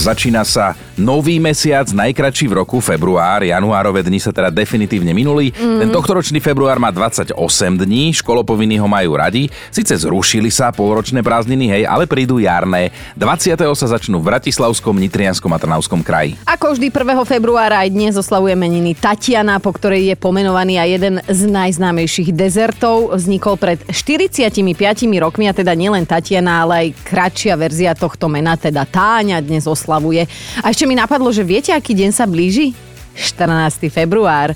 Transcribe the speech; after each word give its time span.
Začína 0.00 0.48
sa 0.48 0.72
nový 0.96 1.36
mesiac, 1.36 1.84
najkračší 1.92 2.48
v 2.48 2.64
roku, 2.64 2.80
február, 2.80 3.44
januárové 3.44 4.00
dni 4.00 4.16
sa 4.16 4.32
teda 4.32 4.48
definitívne 4.48 5.12
minuli. 5.12 5.52
Mm. 5.52 5.76
Ten 5.76 5.88
tohtoročný 5.92 6.40
február 6.40 6.80
má 6.80 6.88
28 6.88 7.36
dní, 7.84 8.16
školopovinní 8.16 8.80
ho 8.80 8.88
majú 8.88 9.20
radi. 9.20 9.52
Sice 9.68 10.00
zrušili 10.00 10.48
sa 10.48 10.72
polročné 10.72 11.20
prázdniny, 11.20 11.68
hej, 11.68 11.82
ale 11.84 12.08
prídu 12.08 12.40
jarné. 12.40 12.96
20. 13.12 13.60
sa 13.76 13.86
začnú 13.92 14.24
v 14.24 14.32
Bratislavskom, 14.32 14.96
Nitrianskom 14.96 15.52
a 15.52 15.60
Trnavskom 15.60 16.00
kraji. 16.00 16.40
Ako 16.48 16.72
vždy 16.72 16.88
1. 16.88 17.20
februára 17.28 17.84
aj 17.84 17.92
dnes 17.92 18.16
oslavuje 18.16 18.56
meniny 18.56 18.96
Tatiana, 18.96 19.60
po 19.60 19.76
ktorej 19.76 20.12
je 20.12 20.16
pomenovaný 20.16 20.80
aj 20.80 20.88
jeden 20.96 21.14
z 21.28 21.40
najznámejších 21.44 22.32
dezertov. 22.32 23.12
Vznikol 23.20 23.60
pred 23.60 23.84
45 23.92 24.64
rokmi 25.20 25.44
a 25.44 25.52
teda 25.52 25.76
nielen 25.76 26.08
Tatiana, 26.08 26.64
ale 26.64 26.88
aj 26.88 26.88
kratšia 27.04 27.52
verzia 27.60 27.92
tohto 27.92 28.32
mena, 28.32 28.56
teda 28.56 28.88
Táňa 28.88 29.44
dnes 29.44 29.68
oslavuje 29.68 29.89
oslavuje. 29.90 30.22
A 30.62 30.70
ešte 30.70 30.86
mi 30.86 30.94
napadlo, 30.94 31.34
že 31.34 31.42
viete, 31.42 31.74
aký 31.74 31.98
deň 31.98 32.14
sa 32.14 32.30
blíži? 32.30 32.70
14. 33.18 33.90
február 33.90 34.54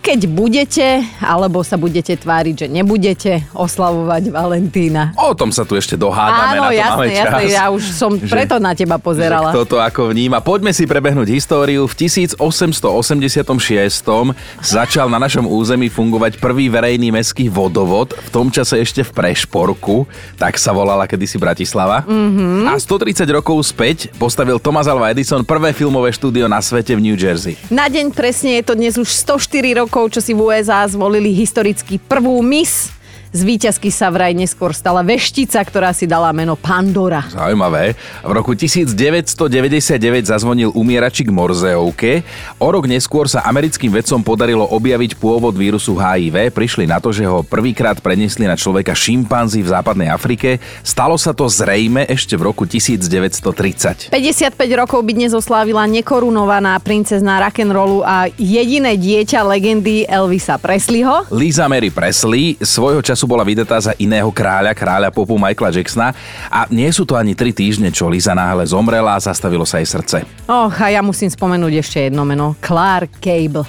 keď 0.00 0.24
budete, 0.26 1.04
alebo 1.20 1.60
sa 1.60 1.76
budete 1.76 2.16
tváriť, 2.16 2.64
že 2.64 2.66
nebudete 2.72 3.44
oslavovať 3.52 4.32
Valentína. 4.32 5.12
O 5.20 5.36
tom 5.36 5.52
sa 5.52 5.68
tu 5.68 5.76
ešte 5.76 5.92
dohádame, 5.94 6.56
Áno, 6.56 6.62
na 6.64 6.68
to 6.72 6.74
jasné, 6.74 6.96
máme 6.96 7.12
čas. 7.12 7.20
jasné, 7.20 7.42
ja 7.52 7.64
už 7.68 7.82
som 7.92 8.10
Že- 8.16 8.32
preto 8.32 8.56
na 8.56 8.72
teba 8.72 8.96
pozerala. 8.96 9.52
Že 9.52 9.60
kto 9.60 9.64
to 9.68 9.76
ako 9.76 10.08
vníma. 10.08 10.40
Poďme 10.40 10.72
si 10.72 10.88
prebehnúť 10.88 11.28
históriu. 11.28 11.84
V 11.84 12.08
1886 12.08 14.32
začal 14.64 15.12
na 15.12 15.20
našom 15.20 15.44
území 15.44 15.92
fungovať 15.92 16.40
prvý 16.40 16.72
verejný 16.72 17.12
mestský 17.12 17.52
vodovod, 17.52 18.16
v 18.16 18.28
tom 18.32 18.48
čase 18.48 18.80
ešte 18.80 19.04
v 19.04 19.12
Prešporku, 19.12 20.08
tak 20.40 20.56
sa 20.56 20.72
volala 20.72 21.04
kedysi 21.04 21.36
Bratislava. 21.36 22.08
Mm-hmm. 22.08 22.72
A 22.72 22.80
130 22.80 23.28
rokov 23.36 23.60
späť 23.68 24.08
postavil 24.16 24.56
Thomas 24.56 24.88
Alva 24.88 25.12
Edison 25.12 25.44
prvé 25.44 25.76
filmové 25.76 26.08
štúdio 26.16 26.48
na 26.48 26.64
svete 26.64 26.96
v 26.96 27.04
New 27.04 27.16
Jersey. 27.20 27.60
Na 27.68 27.92
deň 27.92 28.16
presne 28.16 28.56
je 28.60 28.64
to 28.64 28.72
dnes 28.72 28.96
už 28.96 29.12
104 29.12 29.76
rokov, 29.76 29.89
čo 30.06 30.22
si 30.22 30.30
v 30.30 30.54
USA 30.54 30.86
zvolili 30.86 31.34
historicky 31.34 31.98
prvú 31.98 32.38
Miss. 32.46 32.99
Z 33.30 33.46
víťazky 33.46 33.94
sa 33.94 34.10
vraj 34.10 34.34
neskôr 34.34 34.74
stala 34.74 35.06
veštica, 35.06 35.62
ktorá 35.62 35.94
si 35.94 36.02
dala 36.02 36.34
meno 36.34 36.58
Pandora. 36.58 37.22
Zaujímavé. 37.30 37.94
V 38.26 38.32
roku 38.34 38.58
1999 38.58 40.26
zazvonil 40.26 40.74
umieračik 40.74 41.30
Morzeovke. 41.30 42.26
O 42.58 42.66
rok 42.74 42.90
neskôr 42.90 43.30
sa 43.30 43.46
americkým 43.46 43.94
vedcom 43.94 44.18
podarilo 44.26 44.66
objaviť 44.66 45.14
pôvod 45.14 45.54
vírusu 45.54 45.94
HIV. 45.94 46.50
Prišli 46.50 46.90
na 46.90 46.98
to, 46.98 47.14
že 47.14 47.22
ho 47.22 47.46
prvýkrát 47.46 48.02
preniesli 48.02 48.50
na 48.50 48.58
človeka 48.58 48.98
šimpanzi 48.98 49.62
v 49.62 49.78
západnej 49.78 50.10
Afrike. 50.10 50.58
Stalo 50.82 51.14
sa 51.14 51.30
to 51.30 51.46
zrejme 51.46 52.10
ešte 52.10 52.34
v 52.34 52.50
roku 52.50 52.66
1930. 52.66 54.10
55 54.10 54.58
rokov 54.74 55.06
by 55.06 55.12
dnes 55.14 55.30
oslávila 55.38 55.86
nekorunovaná 55.86 56.82
princezná 56.82 57.38
rock'n'rollu 57.46 58.02
a 58.02 58.26
jediné 58.34 58.98
dieťa 58.98 59.46
legendy 59.46 60.02
Elvisa 60.10 60.58
Presleyho. 60.58 61.30
Lisa 61.30 61.70
Mary 61.70 61.94
Presley 61.94 62.58
svojho 62.58 62.98
času 62.98 63.19
bola 63.24 63.42
vydatá 63.42 63.80
za 63.80 63.92
iného 63.96 64.28
kráľa, 64.30 64.76
kráľa 64.76 65.08
popu 65.10 65.40
Michaela 65.40 65.74
Jacksona 65.74 66.08
a 66.48 66.68
nie 66.70 66.88
sú 66.92 67.08
to 67.08 67.16
ani 67.16 67.34
tri 67.34 67.50
týždne, 67.50 67.90
čo 67.90 68.06
Lisa 68.06 68.36
náhle 68.36 68.64
zomrela 68.68 69.16
a 69.16 69.22
zastavilo 69.22 69.64
sa 69.64 69.80
jej 69.80 69.88
srdce. 69.88 70.16
Och, 70.46 70.76
a 70.76 70.88
ja 70.92 71.00
musím 71.00 71.32
spomenúť 71.32 71.74
ešte 71.80 71.98
jedno 72.08 72.22
meno. 72.22 72.54
Clark 72.60 73.18
Cable. 73.18 73.66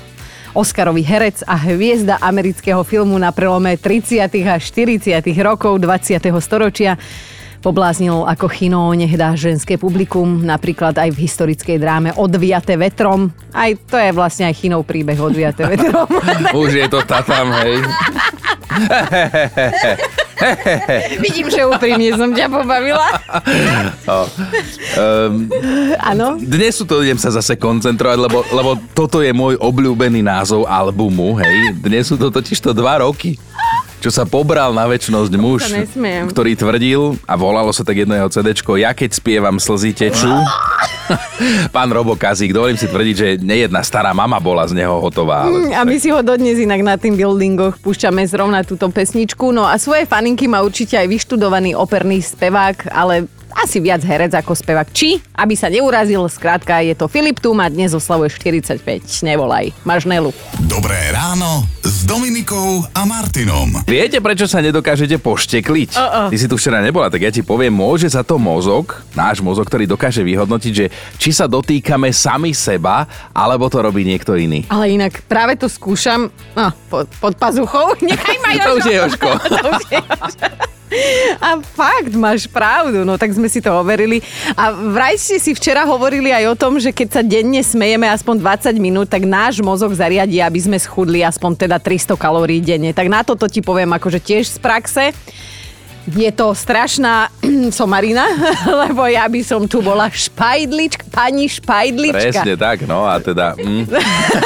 Oscarový 0.51 0.99
herec 1.07 1.47
a 1.47 1.55
hviezda 1.55 2.19
amerického 2.19 2.83
filmu 2.83 3.15
na 3.15 3.31
prelome 3.31 3.79
30. 3.79 4.27
a 4.43 4.59
40. 4.59 5.23
rokov 5.39 5.79
20. 5.79 6.19
storočia. 6.43 6.99
Pobláznil 7.61 8.25
ako 8.25 8.49
chino 8.49 8.89
nehdá 8.97 9.37
ženské 9.37 9.77
publikum, 9.77 10.41
napríklad 10.41 10.97
aj 10.97 11.13
v 11.13 11.29
historickej 11.29 11.77
dráme 11.77 12.09
Odviate 12.17 12.73
vetrom. 12.73 13.29
Aj 13.53 13.69
to 13.85 14.01
je 14.01 14.09
vlastne 14.17 14.49
aj 14.49 14.57
chinov 14.57 14.81
príbeh 14.89 15.15
Odviate 15.21 15.69
vetrom. 15.69 16.09
Už 16.65 16.73
je 16.73 16.89
to 16.89 17.05
tam, 17.05 17.53
hej. 17.61 17.77
Vidím, 21.21 21.53
že 21.53 21.61
úprimne 21.69 22.17
som 22.17 22.33
ťa 22.33 22.49
pobavila. 22.49 23.07
Um, 24.97 25.45
Áno. 26.01 26.41
dnes 26.41 26.81
sú 26.81 26.89
to 26.89 27.05
idem 27.05 27.21
sa 27.21 27.29
zase 27.29 27.53
koncentrovať, 27.55 28.17
lebo, 28.17 28.41
lebo 28.49 28.73
toto 28.97 29.21
je 29.21 29.29
môj 29.31 29.61
obľúbený 29.61 30.25
názov 30.25 30.65
albumu, 30.65 31.37
hej. 31.37 31.77
Dnes 31.77 32.09
sú 32.09 32.17
to 32.17 32.33
totiž 32.33 32.57
to 32.57 32.73
dva 32.73 33.05
roky 33.05 33.37
čo 34.01 34.09
sa 34.09 34.25
pobral 34.25 34.73
na 34.73 34.89
väčšnosť 34.89 35.33
muž, 35.37 35.61
ktorý 36.33 36.57
tvrdil, 36.57 37.21
a 37.29 37.37
volalo 37.37 37.69
sa 37.69 37.85
tak 37.85 38.01
jedno 38.01 38.17
jeho 38.17 38.33
CDčko, 38.33 38.81
ja 38.81 38.97
keď 38.97 39.13
spievam 39.13 39.61
slzy 39.61 39.93
tečú. 39.93 40.33
Pán 41.75 41.89
Robo 41.91 42.15
Kazík, 42.15 42.53
dovolím 42.53 42.77
si 42.77 42.87
tvrdiť, 42.87 43.15
že 43.15 43.27
nejedna 43.41 43.81
stará 43.81 44.13
mama 44.13 44.37
bola 44.37 44.67
z 44.67 44.77
neho 44.77 45.01
hotová. 45.01 45.47
Ale... 45.47 45.71
Mm, 45.71 45.75
A 45.75 45.81
my 45.83 45.95
si 45.97 46.09
ho 46.13 46.19
dodnes 46.21 46.57
inak 46.57 46.81
na 46.85 46.95
tým 46.95 47.17
buildingoch 47.17 47.81
púšťame 47.81 48.23
zrovna 48.29 48.61
túto 48.61 48.87
pesničku. 48.87 49.51
No 49.51 49.65
a 49.65 49.75
svoje 49.81 50.05
faninky 50.05 50.45
má 50.45 50.61
určite 50.61 50.95
aj 50.95 51.07
vyštudovaný 51.09 51.73
operný 51.73 52.21
spevák, 52.21 52.93
ale 52.93 53.27
asi 53.55 53.83
viac 53.83 54.01
herec 54.03 54.31
ako 54.33 54.55
spevák. 54.55 54.87
Či, 54.91 55.19
aby 55.35 55.53
sa 55.55 55.67
neurazil, 55.67 56.23
skrátka 56.31 56.79
je 56.81 56.95
to 56.95 57.05
Filip 57.11 57.39
Tum 57.43 57.59
a 57.59 57.67
dnes 57.67 57.91
oslavuje 57.93 58.31
45. 58.33 58.81
Nevolaj, 59.27 59.75
máš 59.83 60.07
Nelu. 60.07 60.31
Dobré 60.65 60.97
ráno 61.11 61.67
s 61.83 62.07
Dominikou 62.07 62.85
a 62.95 63.01
Martinom. 63.05 63.83
Viete, 63.85 64.23
prečo 64.23 64.47
sa 64.47 64.63
nedokážete 64.63 65.19
poštekliť? 65.19 65.89
Uh-uh. 65.95 66.27
Ty 66.31 66.37
si 66.37 66.47
tu 66.47 66.55
včera 66.57 66.79
nebola, 66.79 67.11
tak 67.11 67.21
ja 67.21 67.31
ti 67.33 67.45
poviem, 67.45 67.73
môže 67.73 68.09
za 68.09 68.23
to 68.25 68.39
mozog, 68.39 69.03
náš 69.13 69.43
mozog, 69.43 69.67
ktorý 69.67 69.85
dokáže 69.85 70.23
vyhodnotiť, 70.23 70.73
že 70.73 70.85
či 71.19 71.29
sa 71.35 71.45
dotýkame 71.45 72.09
sami 72.15 72.55
seba, 72.55 73.05
alebo 73.35 73.69
to 73.69 73.83
robí 73.83 74.01
niekto 74.01 74.33
iný. 74.33 74.65
Ale 74.71 74.93
inak 74.93 75.23
práve 75.27 75.59
to 75.59 75.69
skúšam 75.69 76.31
no, 76.57 76.67
pod, 76.89 77.07
pod 77.19 77.33
pazuchou. 77.37 77.93
Nechaj 78.07 78.37
ma 78.41 78.49
To 78.61 78.77
už 78.79 78.85
je 78.85 78.95
Jožko. 78.97 79.29
to 79.63 79.69
už 79.69 79.83
je 79.91 79.99
Jožko. 79.99 80.79
A 81.39 81.57
fakt, 81.63 82.11
máš 82.13 82.45
pravdu, 82.51 83.07
no 83.07 83.15
tak 83.15 83.31
sme 83.31 83.47
si 83.47 83.63
to 83.63 83.71
overili. 83.71 84.19
A 84.59 84.75
vraj 84.75 85.15
ste 85.15 85.39
si 85.39 85.55
včera 85.55 85.87
hovorili 85.87 86.35
aj 86.35 86.45
o 86.51 86.59
tom, 86.59 86.77
že 86.77 86.91
keď 86.91 87.07
sa 87.07 87.21
denne 87.23 87.63
smejeme 87.63 88.07
aspoň 88.11 88.43
20 88.43 88.75
minút, 88.77 89.07
tak 89.07 89.23
náš 89.23 89.63
mozog 89.63 89.95
zariadí, 89.95 90.43
aby 90.43 90.59
sme 90.59 90.77
schudli 90.77 91.23
aspoň 91.23 91.67
teda 91.67 91.77
300 91.79 92.19
kalórií 92.19 92.59
denne. 92.59 92.91
Tak 92.91 93.07
na 93.07 93.23
toto 93.23 93.47
ti 93.47 93.63
poviem 93.63 93.95
akože 93.95 94.19
tiež 94.19 94.51
z 94.51 94.57
praxe. 94.59 95.03
Je 96.09 96.31
to 96.31 96.51
strašná 96.51 97.29
somarina, 97.69 98.25
lebo 98.85 99.05
ja 99.05 99.29
by 99.29 99.41
som 99.41 99.69
tu 99.69 99.79
bola 99.79 100.09
špajdlička, 100.09 101.05
pani 101.13 101.45
špajdlička. 101.45 102.41
Presne 102.41 102.53
tak, 102.57 102.83
no 102.83 103.05
a 103.05 103.21
teda... 103.21 103.53
Mm, 103.53 103.85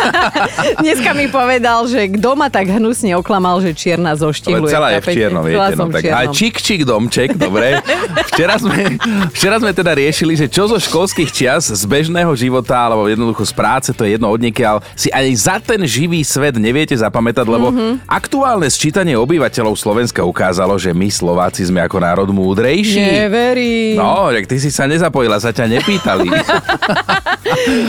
Dneska 0.83 1.13
mi 1.13 1.27
povedal, 1.27 1.87
že 1.87 2.11
kto 2.11 2.35
ma 2.35 2.51
tak 2.51 2.67
hnusne 2.67 3.15
oklamal, 3.15 3.63
že 3.63 3.71
čierna 3.71 4.11
ale 4.11 4.19
zoštiluje. 4.19 4.67
celá 4.67 4.87
je 4.91 5.01
v 5.01 5.07
čiernom, 5.07 5.43
viete. 5.43 5.75
No, 5.75 5.87
tak, 5.87 6.03
a 6.05 6.19
čik, 6.27 6.55
čik, 6.59 6.81
domček, 6.83 7.39
dobre. 7.39 7.79
Včera 8.35 8.59
sme, 8.59 8.99
včera 9.31 9.55
sme 9.55 9.71
teda 9.71 9.95
riešili, 9.95 10.35
že 10.35 10.51
čo 10.51 10.67
zo 10.67 10.75
školských 10.75 11.29
čias, 11.31 11.71
z 11.71 11.83
bežného 11.87 12.35
života, 12.35 12.75
alebo 12.75 13.07
jednoducho 13.07 13.47
z 13.47 13.53
práce, 13.55 13.89
to 13.95 14.03
je 14.03 14.19
jedno 14.19 14.27
odniekiaľ, 14.27 14.83
si 14.91 15.07
ani 15.07 15.31
za 15.31 15.55
ten 15.57 15.79
živý 15.87 16.19
svet 16.19 16.59
neviete 16.59 16.91
zapamätať, 16.91 17.45
lebo 17.47 17.71
Mhm. 17.71 17.75
mm-hmm. 17.75 17.93
aktuálne 18.05 18.67
sčítanie 18.67 19.15
obyvateľov 19.15 19.75
Slovenska 19.75 20.21
ukázalo, 20.21 20.75
že 20.75 20.91
my 20.91 21.07
Slováci 21.45 21.69
sme 21.69 21.77
ako 21.77 22.01
národ 22.01 22.25
múdrejší. 22.27 23.21
Neverím. 23.21 24.01
No, 24.01 24.33
tak 24.33 24.49
ty 24.49 24.57
si 24.57 24.73
sa 24.73 24.89
nezapojila, 24.89 25.37
sa 25.37 25.53
ťa 25.53 25.69
nepýtali. 25.69 26.25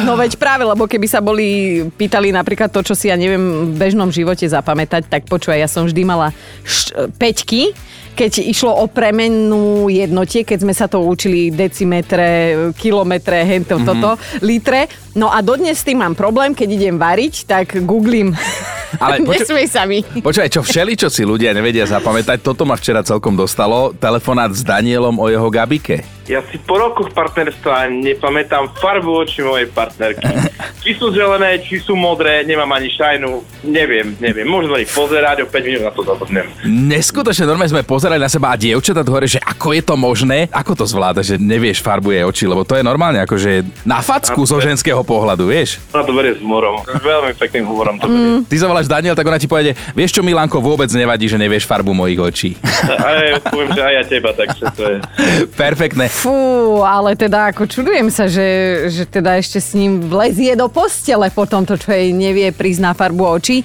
No 0.05 0.15
veď 0.15 0.37
práve, 0.37 0.63
lebo 0.63 0.85
keby 0.85 1.09
sa 1.09 1.19
boli 1.19 1.81
pýtali 1.91 2.29
napríklad 2.29 2.69
to, 2.69 2.85
čo 2.85 2.93
si 2.93 3.09
ja 3.09 3.17
neviem 3.17 3.41
v 3.67 3.81
bežnom 3.81 4.13
živote 4.13 4.45
zapamätať, 4.45 5.09
tak 5.09 5.25
počúvaj, 5.25 5.59
ja 5.59 5.67
som 5.67 5.89
vždy 5.89 6.03
mala 6.05 6.31
š- 6.63 6.93
peťky, 7.17 7.73
keď 8.17 8.41
išlo 8.41 8.73
o 8.73 8.89
premennú 8.89 9.93
jednotie, 9.93 10.41
keď 10.41 10.59
sme 10.65 10.73
sa 10.73 10.89
to 10.89 11.05
učili 11.05 11.53
decimetre, 11.53 12.73
kilometre, 12.81 13.45
hento, 13.45 13.77
mm-hmm. 13.77 13.89
toto, 13.93 14.17
litre. 14.41 14.89
No 15.13 15.29
a 15.29 15.45
dodnes 15.45 15.77
s 15.77 15.85
tým 15.85 16.01
mám 16.01 16.17
problém, 16.17 16.57
keď 16.57 16.69
idem 16.73 16.97
variť, 16.97 17.45
tak 17.45 17.77
googlím. 17.85 18.33
Ale 18.97 19.21
poču- 19.29 19.45
Nesmej 19.45 19.69
sa 19.69 19.85
mi. 19.85 20.01
Počúvaj, 20.01 20.49
čo 20.49 20.65
všeli, 20.65 20.97
čo 20.97 21.13
si 21.13 21.29
ľudia 21.29 21.53
nevedia 21.53 21.85
zapamätať, 21.85 22.41
toto 22.41 22.65
ma 22.65 22.81
včera 22.81 23.05
celkom 23.05 23.37
dostalo. 23.37 23.93
Telefonát 23.93 24.49
s 24.57 24.65
Danielom 24.65 25.21
o 25.21 25.29
jeho 25.29 25.53
gabike. 25.53 26.16
Ja 26.27 26.43
si 26.51 26.57
po 26.59 26.81
rokoch 26.81 27.13
partnerstva 27.13 27.93
nepamätám 27.93 28.73
farbu 28.81 29.27
očí 29.27 29.45
mojej 29.45 29.69
partnerky. 29.71 30.25
Či 30.87 31.03
sú 31.03 31.11
zelené, 31.11 31.59
či 31.67 31.83
sú 31.83 31.99
modré, 31.99 32.47
nemám 32.47 32.71
ani 32.71 32.87
šajnu, 32.87 33.43
neviem, 33.67 34.15
neviem. 34.23 34.47
Môžem 34.47 34.71
na 34.71 34.79
nich 34.79 34.91
pozerať, 34.95 35.43
o 35.43 35.51
5 35.51 35.67
minút 35.67 35.83
na 35.83 35.91
to 35.91 36.07
zabudnem. 36.07 36.47
Neskutočne 36.63 37.43
normálne 37.43 37.75
sme 37.75 37.83
pozerali 37.83 38.23
na 38.23 38.31
seba 38.31 38.55
a 38.55 38.57
dievčatá 38.57 39.03
hovorí, 39.03 39.27
že 39.27 39.43
ako 39.43 39.75
je 39.75 39.83
to 39.83 39.99
možné, 39.99 40.47
ako 40.55 40.79
to 40.79 40.85
zvláda, 40.87 41.27
že 41.27 41.43
nevieš 41.43 41.83
farbu 41.83 42.15
jej 42.15 42.23
očí, 42.23 42.47
lebo 42.47 42.63
to 42.63 42.79
je 42.79 42.87
normálne 42.87 43.19
akože 43.19 43.67
na 43.83 43.99
facku 43.99 44.47
zo 44.47 44.63
ženského 44.63 45.03
pohľadu, 45.03 45.51
vieš. 45.51 45.83
Ona 45.91 46.07
to 46.07 46.15
berie 46.15 46.39
s 46.39 46.41
humorom. 46.41 46.79
Veľmi 46.87 47.35
pekným 47.35 47.67
humorom 47.67 47.99
to 47.99 48.07
berie. 48.07 48.47
Ty 48.47 48.57
sa 48.63 48.67
voláš 48.71 48.87
zavoláš 48.87 48.93
Daniel, 48.93 49.15
tak 49.19 49.27
ona 49.27 49.39
ti 49.39 49.49
povede, 49.51 49.75
vieš 49.93 50.15
čo 50.15 50.23
Milanko, 50.23 50.63
vôbec 50.63 50.87
nevadí, 50.95 51.27
že 51.27 51.39
nevieš 51.39 51.67
farbu 51.67 51.91
mojich 51.91 52.21
očí. 52.21 52.51
A 53.05 53.35
ja 53.35 53.39
poviem, 53.43 53.75
že 53.75 53.83
aj 53.83 53.95
ja 53.95 54.03
teba, 54.07 54.31
takže 54.33 54.63
to 54.77 54.83
je... 54.87 54.97
Perfektné. 55.67 56.07
Fú, 56.17 56.81
ale 56.81 57.13
teda 57.13 57.53
ako 57.53 57.69
čudujem 57.69 58.09
sa, 58.09 58.25
že, 58.25 58.89
že 58.89 59.05
teda 59.05 59.37
ešte 59.37 59.61
s 59.61 59.77
ním 59.77 60.01
vlezie 60.01 60.57
do 60.57 60.73
postele 60.73 61.29
po 61.29 61.45
tomto, 61.45 61.77
čo 61.77 61.93
jej 61.93 62.17
nevie 62.17 62.57
prizná 62.57 62.97
farbu 62.97 63.25
očí. 63.37 63.61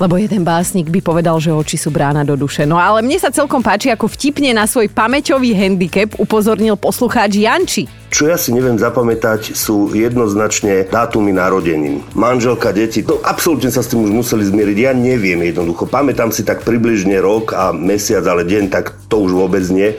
Lebo 0.00 0.16
jeden 0.16 0.48
básnik 0.48 0.88
by 0.88 1.04
povedal, 1.04 1.36
že 1.36 1.52
oči 1.52 1.76
sú 1.76 1.92
brána 1.92 2.24
do 2.24 2.32
duše. 2.32 2.64
No 2.64 2.80
ale 2.80 3.04
mne 3.04 3.20
sa 3.20 3.28
celkom 3.28 3.60
páči, 3.60 3.92
ako 3.92 4.08
vtipne 4.08 4.56
na 4.56 4.64
svoj 4.64 4.88
pamäťový 4.88 5.52
handicap 5.52 6.16
upozornil 6.16 6.80
poslucháč 6.80 7.36
Janči. 7.36 7.84
Čo 8.10 8.26
ja 8.26 8.34
si 8.34 8.50
neviem 8.50 8.74
zapamätať, 8.74 9.54
sú 9.54 9.94
jednoznačne 9.94 10.90
dátumy 10.90 11.30
narodenín. 11.30 12.02
Manželka, 12.18 12.74
deti, 12.74 13.06
no 13.06 13.22
absolútne 13.22 13.70
sa 13.70 13.86
s 13.86 13.92
tým 13.94 14.02
už 14.02 14.10
museli 14.10 14.42
zmieriť. 14.50 14.76
Ja 14.82 14.90
neviem 14.90 15.38
jednoducho. 15.46 15.86
Pamätám 15.86 16.34
si 16.34 16.42
tak 16.42 16.66
približne 16.66 17.22
rok 17.22 17.54
a 17.54 17.70
mesiac, 17.70 18.26
ale 18.26 18.42
deň, 18.42 18.64
tak 18.66 18.98
to 19.06 19.22
už 19.22 19.30
vôbec 19.30 19.62
nie. 19.70 19.94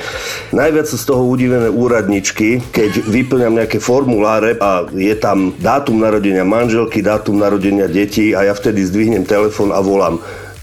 Najviac 0.52 0.92
sú 0.92 1.00
z 1.00 1.08
toho 1.08 1.24
udivené 1.24 1.72
úradničky, 1.72 2.60
keď 2.76 3.00
vyplňam 3.08 3.56
nejaké 3.64 3.80
formuláre 3.80 4.60
a 4.60 4.92
je 4.92 5.16
tam 5.16 5.56
dátum 5.56 6.04
narodenia 6.04 6.44
manželky, 6.44 7.00
dátum 7.00 7.40
narodenia 7.40 7.88
detí 7.88 8.36
a 8.36 8.44
ja 8.44 8.52
vtedy 8.52 8.84
zdvihnem 8.92 9.24
telefón 9.24 9.72
a 9.72 9.80
volám 9.92 10.16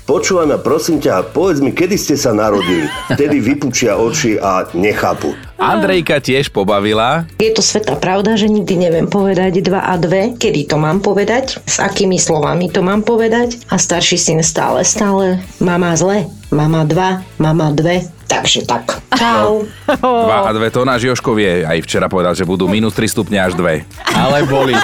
Počúvaj 0.08 0.48
ma, 0.48 0.56
prosím 0.56 1.04
ťa, 1.04 1.36
povedz 1.36 1.60
mi, 1.60 1.68
kedy 1.68 2.00
ste 2.00 2.16
sa 2.16 2.32
narodili. 2.32 2.88
Vtedy 3.12 3.44
vypučia 3.44 4.00
oči 4.00 4.40
a 4.40 4.64
nechápu. 4.72 5.36
Andrejka 5.60 6.24
tiež 6.24 6.48
pobavila. 6.48 7.28
Je 7.36 7.52
to 7.52 7.60
svetá 7.60 7.92
pravda, 7.92 8.32
že 8.40 8.48
nikdy 8.48 8.88
neviem 8.88 9.04
povedať 9.04 9.60
dva 9.60 9.84
a 9.84 10.00
dve, 10.00 10.32
kedy 10.32 10.64
to 10.64 10.80
mám 10.80 11.04
povedať, 11.04 11.60
s 11.60 11.76
akými 11.76 12.16
slovami 12.16 12.72
to 12.72 12.80
mám 12.80 13.04
povedať 13.04 13.60
a 13.68 13.76
starší 13.76 14.16
syn 14.16 14.40
stále, 14.40 14.80
stále 14.80 15.44
mama 15.60 15.92
zle, 15.92 16.24
mama 16.48 16.88
dva, 16.88 17.20
mama 17.36 17.68
dve, 17.76 18.08
takže 18.28 18.68
tak. 18.68 19.00
Čau. 19.16 19.64
Dva 19.88 20.46
a 20.46 20.50
dve 20.52 20.68
to 20.68 20.84
náš 20.84 21.08
Joško 21.08 21.32
vie. 21.34 21.64
Aj 21.64 21.80
včera 21.80 22.06
povedal, 22.06 22.36
že 22.36 22.44
budú 22.44 22.68
minus 22.68 22.92
3 22.94 23.08
stupne 23.08 23.40
až 23.40 23.56
dve. 23.56 23.88
Ale 24.12 24.44
boli, 24.44 24.76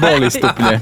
boli 0.00 0.32
stupne. 0.32 0.80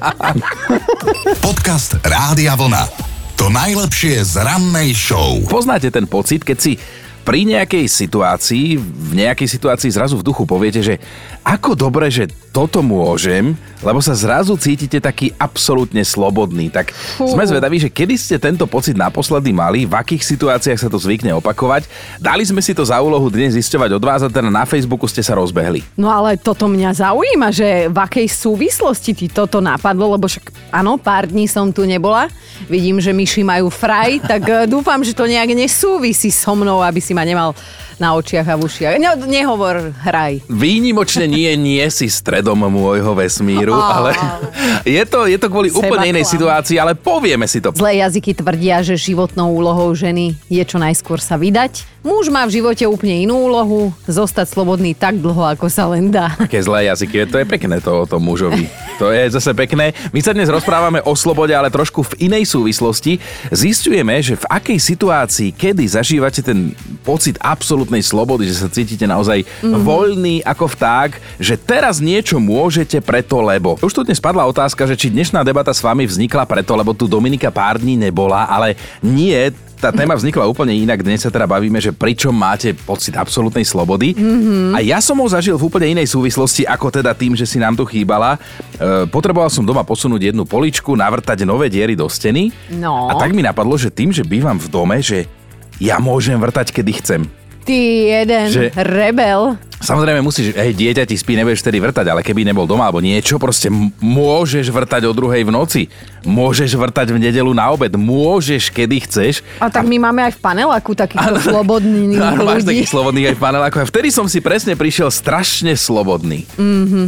Podcast 1.43 1.99
Rádia 2.01 2.55
Vlna. 2.55 2.87
To 3.35 3.51
najlepšie 3.51 4.23
z 4.23 4.41
rannej 4.41 4.95
show. 4.95 5.43
Poznáte 5.51 5.91
ten 5.91 6.07
pocit, 6.07 6.47
keď 6.47 6.59
si 6.63 6.79
pri 7.27 7.43
nejakej 7.49 7.91
situácii, 7.91 8.79
v 8.79 9.13
nejakej 9.17 9.49
situácii 9.49 9.91
zrazu 9.91 10.21
v 10.21 10.27
duchu 10.29 10.45
poviete, 10.47 10.85
že 10.85 11.01
ako 11.43 11.75
dobre, 11.75 12.13
že 12.13 12.31
toto 12.55 12.87
môžem, 12.87 13.59
lebo 13.83 13.99
sa 13.99 14.15
zrazu 14.15 14.55
cítite 14.55 15.03
taký 15.03 15.35
absolútne 15.35 16.06
slobodný. 16.06 16.71
Tak 16.71 16.95
Fú. 16.95 17.27
sme 17.35 17.43
zvedaví, 17.43 17.83
že 17.83 17.91
kedy 17.91 18.15
ste 18.15 18.39
tento 18.39 18.71
pocit 18.71 18.95
naposledy 18.95 19.51
mali, 19.51 19.83
v 19.83 19.99
akých 19.99 20.23
situáciách 20.23 20.79
sa 20.79 20.87
to 20.87 20.95
zvykne 20.95 21.35
opakovať. 21.35 21.91
Dali 22.23 22.47
sme 22.47 22.62
si 22.62 22.71
to 22.71 22.87
za 22.87 23.03
úlohu 23.03 23.27
dnes 23.27 23.59
zisťovať 23.59 23.91
od 23.99 24.03
vás 24.06 24.23
a 24.23 24.31
teda 24.31 24.55
na 24.55 24.62
Facebooku 24.62 25.11
ste 25.11 25.27
sa 25.27 25.35
rozbehli. 25.35 25.83
No 25.99 26.15
ale 26.15 26.39
toto 26.39 26.71
mňa 26.71 26.95
zaujíma, 26.95 27.51
že 27.51 27.91
v 27.91 27.99
akej 27.99 28.31
súvislosti 28.31 29.11
ti 29.19 29.27
toto 29.27 29.59
napadlo, 29.59 30.15
lebo 30.15 30.31
však 30.31 30.71
áno, 30.71 30.95
pár 30.95 31.27
dní 31.27 31.51
som 31.51 31.75
tu 31.75 31.83
nebola. 31.83 32.31
Vidím, 32.71 33.03
že 33.03 33.11
myši 33.11 33.43
majú 33.43 33.67
fraj, 33.67 34.23
tak 34.31 34.43
eh, 34.47 34.71
dúfam, 34.71 35.03
že 35.03 35.11
to 35.11 35.27
nejak 35.27 35.51
nesúvisí 35.51 36.31
so 36.31 36.55
mnou, 36.55 36.79
aby 36.87 37.03
si 37.03 37.11
ma 37.11 37.27
nemal 37.27 37.51
na 37.99 38.15
očiach 38.15 38.47
a 38.47 38.55
v 38.59 38.67
ušiach. 38.67 38.95
Ne, 38.99 39.11
nehovor, 39.27 39.95
hraj. 40.03 40.43
Výnimočne 40.51 41.31
nie, 41.31 41.51
nie 41.55 41.85
si 41.91 42.11
stredom 42.44 42.69
môjho 42.69 43.17
vesmíru, 43.17 43.73
ale 43.73 44.12
je 44.85 45.00
to, 45.08 45.25
je 45.25 45.41
to 45.41 45.49
kvôli 45.49 45.73
Seba 45.73 45.81
úplne 45.88 46.12
inej 46.12 46.29
situácii, 46.29 46.76
ale 46.76 46.93
povieme 46.93 47.49
si 47.49 47.64
to. 47.64 47.73
Zlé 47.73 48.05
jazyky 48.05 48.37
tvrdia, 48.37 48.85
že 48.85 49.00
životnou 49.00 49.49
úlohou 49.56 49.88
ženy 49.96 50.37
je 50.52 50.61
čo 50.61 50.76
najskôr 50.76 51.25
sa 51.25 51.41
vydať. 51.41 51.94
Muž 52.05 52.29
má 52.29 52.44
v 52.44 52.61
živote 52.61 52.85
úplne 52.85 53.25
inú 53.25 53.49
úlohu, 53.49 53.88
zostať 54.05 54.52
slobodný 54.52 54.93
tak 54.93 55.17
dlho, 55.25 55.56
ako 55.56 55.73
sa 55.73 55.88
len 55.88 56.12
dá. 56.12 56.37
Také 56.44 56.61
zlé 56.61 56.93
jazyky, 56.93 57.25
to 57.25 57.41
je 57.41 57.49
pekné 57.49 57.81
to 57.81 58.05
o 58.05 58.05
tom 58.05 58.20
mužovi. 58.20 58.69
To 59.00 59.08
je 59.08 59.25
zase 59.32 59.56
pekné. 59.56 59.96
My 60.12 60.20
sa 60.20 60.37
dnes 60.37 60.52
rozprávame 60.52 61.00
o 61.00 61.17
slobode, 61.17 61.56
ale 61.56 61.73
trošku 61.73 62.05
v 62.12 62.29
inej 62.29 62.44
súvislosti. 62.44 63.17
Zistujeme, 63.49 64.20
že 64.20 64.37
v 64.37 64.44
akej 64.52 64.76
situácii, 64.85 65.56
kedy 65.56 65.88
zažívate 65.88 66.44
ten 66.44 66.76
pocit 67.08 67.41
absolútnej 67.41 68.05
slobody, 68.05 68.52
že 68.52 68.61
sa 68.61 68.69
cítite 68.69 69.08
naozaj 69.08 69.41
mm-hmm. 69.41 69.81
voľný 69.81 70.37
ako 70.44 70.76
vták, 70.76 71.41
že 71.41 71.56
teraz 71.56 72.05
niečo 72.05 72.34
môžete 72.39 73.03
preto, 73.03 73.43
lebo. 73.43 73.77
Už 73.83 73.93
tu 73.93 74.01
dnes 74.07 74.23
padla 74.23 74.47
otázka, 74.47 74.87
že 74.87 74.99
či 74.99 75.11
dnešná 75.11 75.43
debata 75.43 75.75
s 75.75 75.83
vami 75.83 76.07
vznikla 76.07 76.47
preto, 76.47 76.79
lebo 76.79 76.95
tu 76.95 77.11
Dominika 77.11 77.51
pár 77.51 77.83
dní 77.83 77.99
nebola, 77.99 78.47
ale 78.47 78.79
nie, 79.03 79.53
tá 79.85 79.93
téma 79.93 80.17
vznikla 80.17 80.49
úplne 80.49 80.73
inak. 80.73 81.05
Dnes 81.05 81.21
sa 81.21 81.29
teda 81.29 81.45
bavíme, 81.45 81.77
že 81.77 81.93
pričom 81.93 82.33
máte 82.33 82.73
pocit 82.73 83.13
absolútnej 83.13 83.69
slobody. 83.69 84.17
Mm-hmm. 84.17 84.73
A 84.73 84.81
ja 84.81 84.97
som 85.05 85.21
ho 85.21 85.29
zažil 85.29 85.61
v 85.61 85.67
úplne 85.69 85.93
inej 85.93 86.09
súvislosti, 86.09 86.65
ako 86.65 86.89
teda 86.89 87.13
tým, 87.13 87.37
že 87.37 87.45
si 87.45 87.61
nám 87.61 87.77
tu 87.77 87.85
chýbala. 87.85 88.41
E, 88.81 89.05
potreboval 89.13 89.53
som 89.53 89.61
doma 89.61 89.85
posunúť 89.85 90.33
jednu 90.33 90.49
poličku, 90.49 90.97
navrtať 90.97 91.45
nové 91.45 91.69
diery 91.69 91.93
do 91.93 92.09
steny. 92.09 92.49
No. 92.81 93.13
A 93.13 93.21
tak 93.21 93.37
mi 93.37 93.45
napadlo, 93.45 93.77
že 93.77 93.93
tým, 93.93 94.09
že 94.09 94.25
bývam 94.25 94.57
v 94.57 94.73
dome, 94.73 94.97
že 95.05 95.29
ja 95.77 96.01
môžem 96.01 96.41
vrtať, 96.41 96.73
kedy 96.73 96.93
chcem. 97.05 97.21
Ty 97.65 97.79
jeden 98.05 98.45
Že- 98.53 98.71
rebel. 98.77 99.57
Samozrejme 99.75 100.25
musíš, 100.25 100.53
hej, 100.53 100.73
dieťa 100.73 101.05
ti 101.05 101.13
spí, 101.13 101.37
nebudeš 101.37 101.61
vtedy 101.61 101.77
vrtať, 101.77 102.09
ale 102.09 102.21
keby 102.21 102.41
nebol 102.43 102.65
doma 102.65 102.89
alebo 102.89 103.05
niečo, 103.05 103.37
proste 103.37 103.69
môžeš 104.01 104.73
vrtať 104.73 105.05
o 105.05 105.13
druhej 105.13 105.45
v 105.45 105.53
noci. 105.53 105.83
Môžeš 106.25 106.73
vrtať 106.73 107.13
v 107.13 107.21
nedelu 107.21 107.53
na 107.53 107.69
obed. 107.69 107.93
Môžeš, 107.93 108.73
kedy 108.73 109.05
chceš. 109.05 109.45
A 109.61 109.69
tak 109.69 109.85
my 109.85 110.01
máme 110.01 110.25
aj 110.25 110.37
v 110.37 110.41
paneláku 110.41 110.97
takýchto 110.97 111.37
slobodných 111.43 112.17
Áno, 112.17 112.49
máš 112.49 112.65
ľudí. 112.65 112.81
takých 112.81 112.91
slobodných 112.91 113.27
aj 113.29 113.37
v 113.37 113.43
paneláku. 113.45 113.77
A 113.77 113.85
vtedy 113.85 114.09
som 114.09 114.25
si 114.25 114.41
presne 114.41 114.73
prišiel 114.73 115.13
strašne 115.13 115.77
slobodný. 115.77 116.49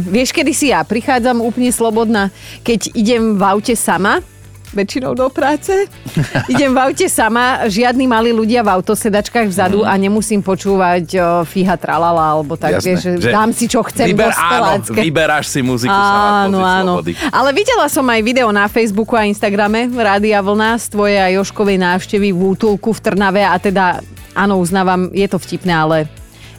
Vieš, 0.05 0.29
kedy 0.29 0.51
si 0.53 0.69
ja 0.69 0.85
prichádzam 0.85 1.41
úplne 1.41 1.73
slobodná, 1.73 2.29
keď 2.61 2.93
idem 2.93 3.33
v 3.33 3.43
aute 3.43 3.73
sama, 3.73 4.21
väčšinou 4.73 5.15
do 5.15 5.27
práce. 5.31 5.71
Idem 6.53 6.75
v 6.75 6.79
aute 6.79 7.07
sama, 7.07 7.67
žiadni 7.67 8.07
malí 8.07 8.31
ľudia 8.35 8.63
v 8.63 8.73
autosedačkách 8.79 9.47
vzadu 9.47 9.87
a 9.87 9.93
nemusím 9.95 10.43
počúvať 10.43 11.05
o, 11.15 11.19
fíha 11.47 11.75
tralala, 11.79 12.35
alebo 12.35 12.59
tak, 12.59 12.79
Jasné, 12.79 12.85
vieš, 12.87 12.99
že, 13.23 13.31
dám 13.31 13.51
si 13.55 13.65
čo 13.67 13.83
chcem 13.85 14.11
Vyber, 14.11 14.31
áno, 14.35 14.83
vyberáš 14.91 15.45
si 15.51 15.59
muziku 15.63 15.93
sama 15.93 16.47
Áno, 16.47 16.59
pocit 16.59 16.71
áno. 16.71 16.93
slobody. 16.97 17.11
Ale 17.31 17.49
videla 17.55 17.87
som 17.87 18.05
aj 18.07 18.21
video 18.23 18.49
na 18.51 18.65
Facebooku 18.67 19.15
a 19.15 19.23
Instagrame 19.27 19.91
Rádia 19.91 20.39
Vlna 20.43 20.79
z 20.79 20.85
tvojej 20.91 21.19
a 21.19 21.27
Joškovej 21.33 21.77
návštevy 21.79 22.29
v 22.35 22.41
útulku 22.41 22.91
v 22.91 22.99
Trnave 22.99 23.43
a 23.43 23.55
teda, 23.59 24.03
áno, 24.35 24.59
uznávam, 24.59 25.09
je 25.15 25.27
to 25.27 25.37
vtipné, 25.39 25.73
ale 25.73 25.97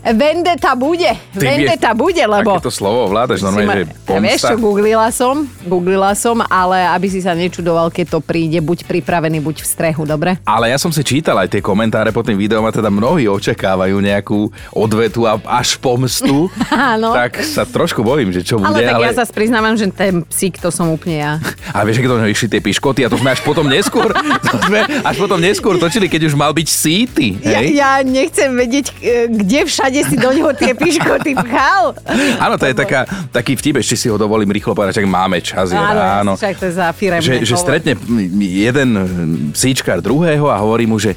vendeta 0.03 0.73
bude, 0.75 1.11
Ty 1.11 1.39
vendeta 1.39 1.91
vieš, 1.93 2.01
bude, 2.01 2.23
lebo... 2.23 2.51
Takéto 2.57 2.73
slovo 2.73 3.07
ovládaš 3.07 3.43
si 3.43 3.45
ma- 3.45 3.53
normálne, 3.53 3.85
že 3.85 3.95
Ja 4.09 4.19
Vieš 4.19 4.41
pomsta. 4.41 4.49
čo, 4.49 4.57
googlila 4.57 5.09
som, 5.11 5.35
googlila 5.63 6.13
som, 6.15 6.37
ale 6.43 6.87
aby 6.89 7.07
si 7.07 7.21
sa 7.21 7.35
nečudoval, 7.35 7.91
keď 7.91 8.17
to 8.17 8.19
príde, 8.19 8.59
buď 8.59 8.89
pripravený, 8.89 9.39
buď 9.39 9.63
v 9.63 9.67
strehu, 9.69 10.03
dobre? 10.05 10.41
Ale 10.43 10.71
ja 10.71 10.79
som 10.81 10.89
si 10.89 11.03
čítal 11.03 11.37
aj 11.37 11.53
tie 11.53 11.61
komentáre 11.61 12.09
pod 12.11 12.25
tým 12.25 12.39
videom 12.39 12.65
a 12.65 12.73
teda 12.73 12.89
mnohí 12.89 13.29
očakávajú 13.29 13.97
nejakú 13.99 14.49
odvetu 14.73 15.29
a 15.29 15.37
až 15.45 15.77
pomstu. 15.77 16.49
Áno. 16.73 17.13
Tak 17.13 17.43
sa 17.45 17.69
trošku 17.69 18.01
bojím, 18.01 18.33
že 18.33 18.41
čo 18.43 18.57
bude. 18.57 18.81
Ale 18.81 18.87
tak 18.87 19.03
ja 19.03 19.13
sa 19.13 19.25
priznávam, 19.29 19.77
že 19.77 19.91
ten 19.93 20.25
psík, 20.25 20.57
to 20.59 20.73
som 20.73 20.89
úplne 20.89 21.19
ja. 21.21 21.33
A 21.77 21.85
vieš, 21.85 22.01
to 22.01 22.17
sme 22.17 22.33
išli 22.33 22.49
tie 22.49 22.61
piškoty 22.65 23.05
a 23.05 23.13
to 23.13 23.21
sme 23.21 23.29
až 23.29 23.45
potom 23.45 23.69
neskôr, 23.69 24.09
to 24.49 24.57
sme 24.65 24.81
až 25.05 25.17
potom 25.21 25.37
neskôr 25.37 25.77
točili, 25.77 26.09
keď 26.09 26.33
už 26.33 26.35
mal 26.35 26.57
byť 26.57 26.69
síty. 26.69 27.37
Ja, 27.45 27.61
ja 27.61 27.93
nechcem 28.01 28.49
vedieť, 28.57 28.97
kde 29.29 29.69
všade 29.69 29.98
si 30.05 30.17
do 30.19 30.31
neho 30.31 30.51
tie 30.55 30.75
piškoty 30.75 31.35
pchal. 31.35 31.97
Áno, 32.39 32.55
to 32.59 32.67
je 32.67 32.75
taká, 32.75 33.07
taký 33.31 33.55
vtip, 33.55 33.81
ešte 33.81 33.95
si 33.95 34.07
ho 34.11 34.17
dovolím 34.21 34.51
rýchlo 34.53 34.75
povedať, 34.75 35.01
že 35.01 35.09
máme 35.09 35.39
čas. 35.41 35.71
Je 35.71 35.79
Áno, 35.79 35.95
ráno. 35.99 36.33
však 36.37 36.57
to 36.59 36.67
je 36.69 36.75
za 36.77 36.89
firemné. 36.93 37.25
Že, 37.25 37.35
že 37.45 37.55
stretne 37.57 37.93
jeden 38.39 38.89
psíčkar 39.55 40.03
druhého 40.03 40.51
a 40.51 40.57
hovorí 40.61 40.85
mu, 40.87 40.99
že 41.01 41.17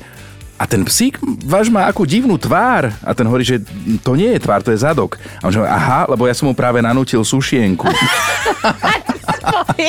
a 0.61 0.69
ten 0.69 0.85
psík 0.85 1.17
váš 1.41 1.73
má 1.73 1.89
akú 1.89 2.05
divnú 2.05 2.37
tvár. 2.37 2.93
A 3.01 3.17
ten 3.17 3.25
hovorí, 3.25 3.41
že 3.41 3.57
to 4.05 4.13
nie 4.13 4.29
je 4.37 4.39
tvár, 4.45 4.61
to 4.61 4.69
je 4.69 4.77
zadok. 4.77 5.17
A 5.41 5.49
on 5.49 5.53
že 5.53 5.57
aha, 5.65 6.05
lebo 6.05 6.29
ja 6.29 6.37
som 6.37 6.45
mu 6.45 6.53
práve 6.53 6.77
nanútil 6.85 7.25
sušienku. 7.25 7.89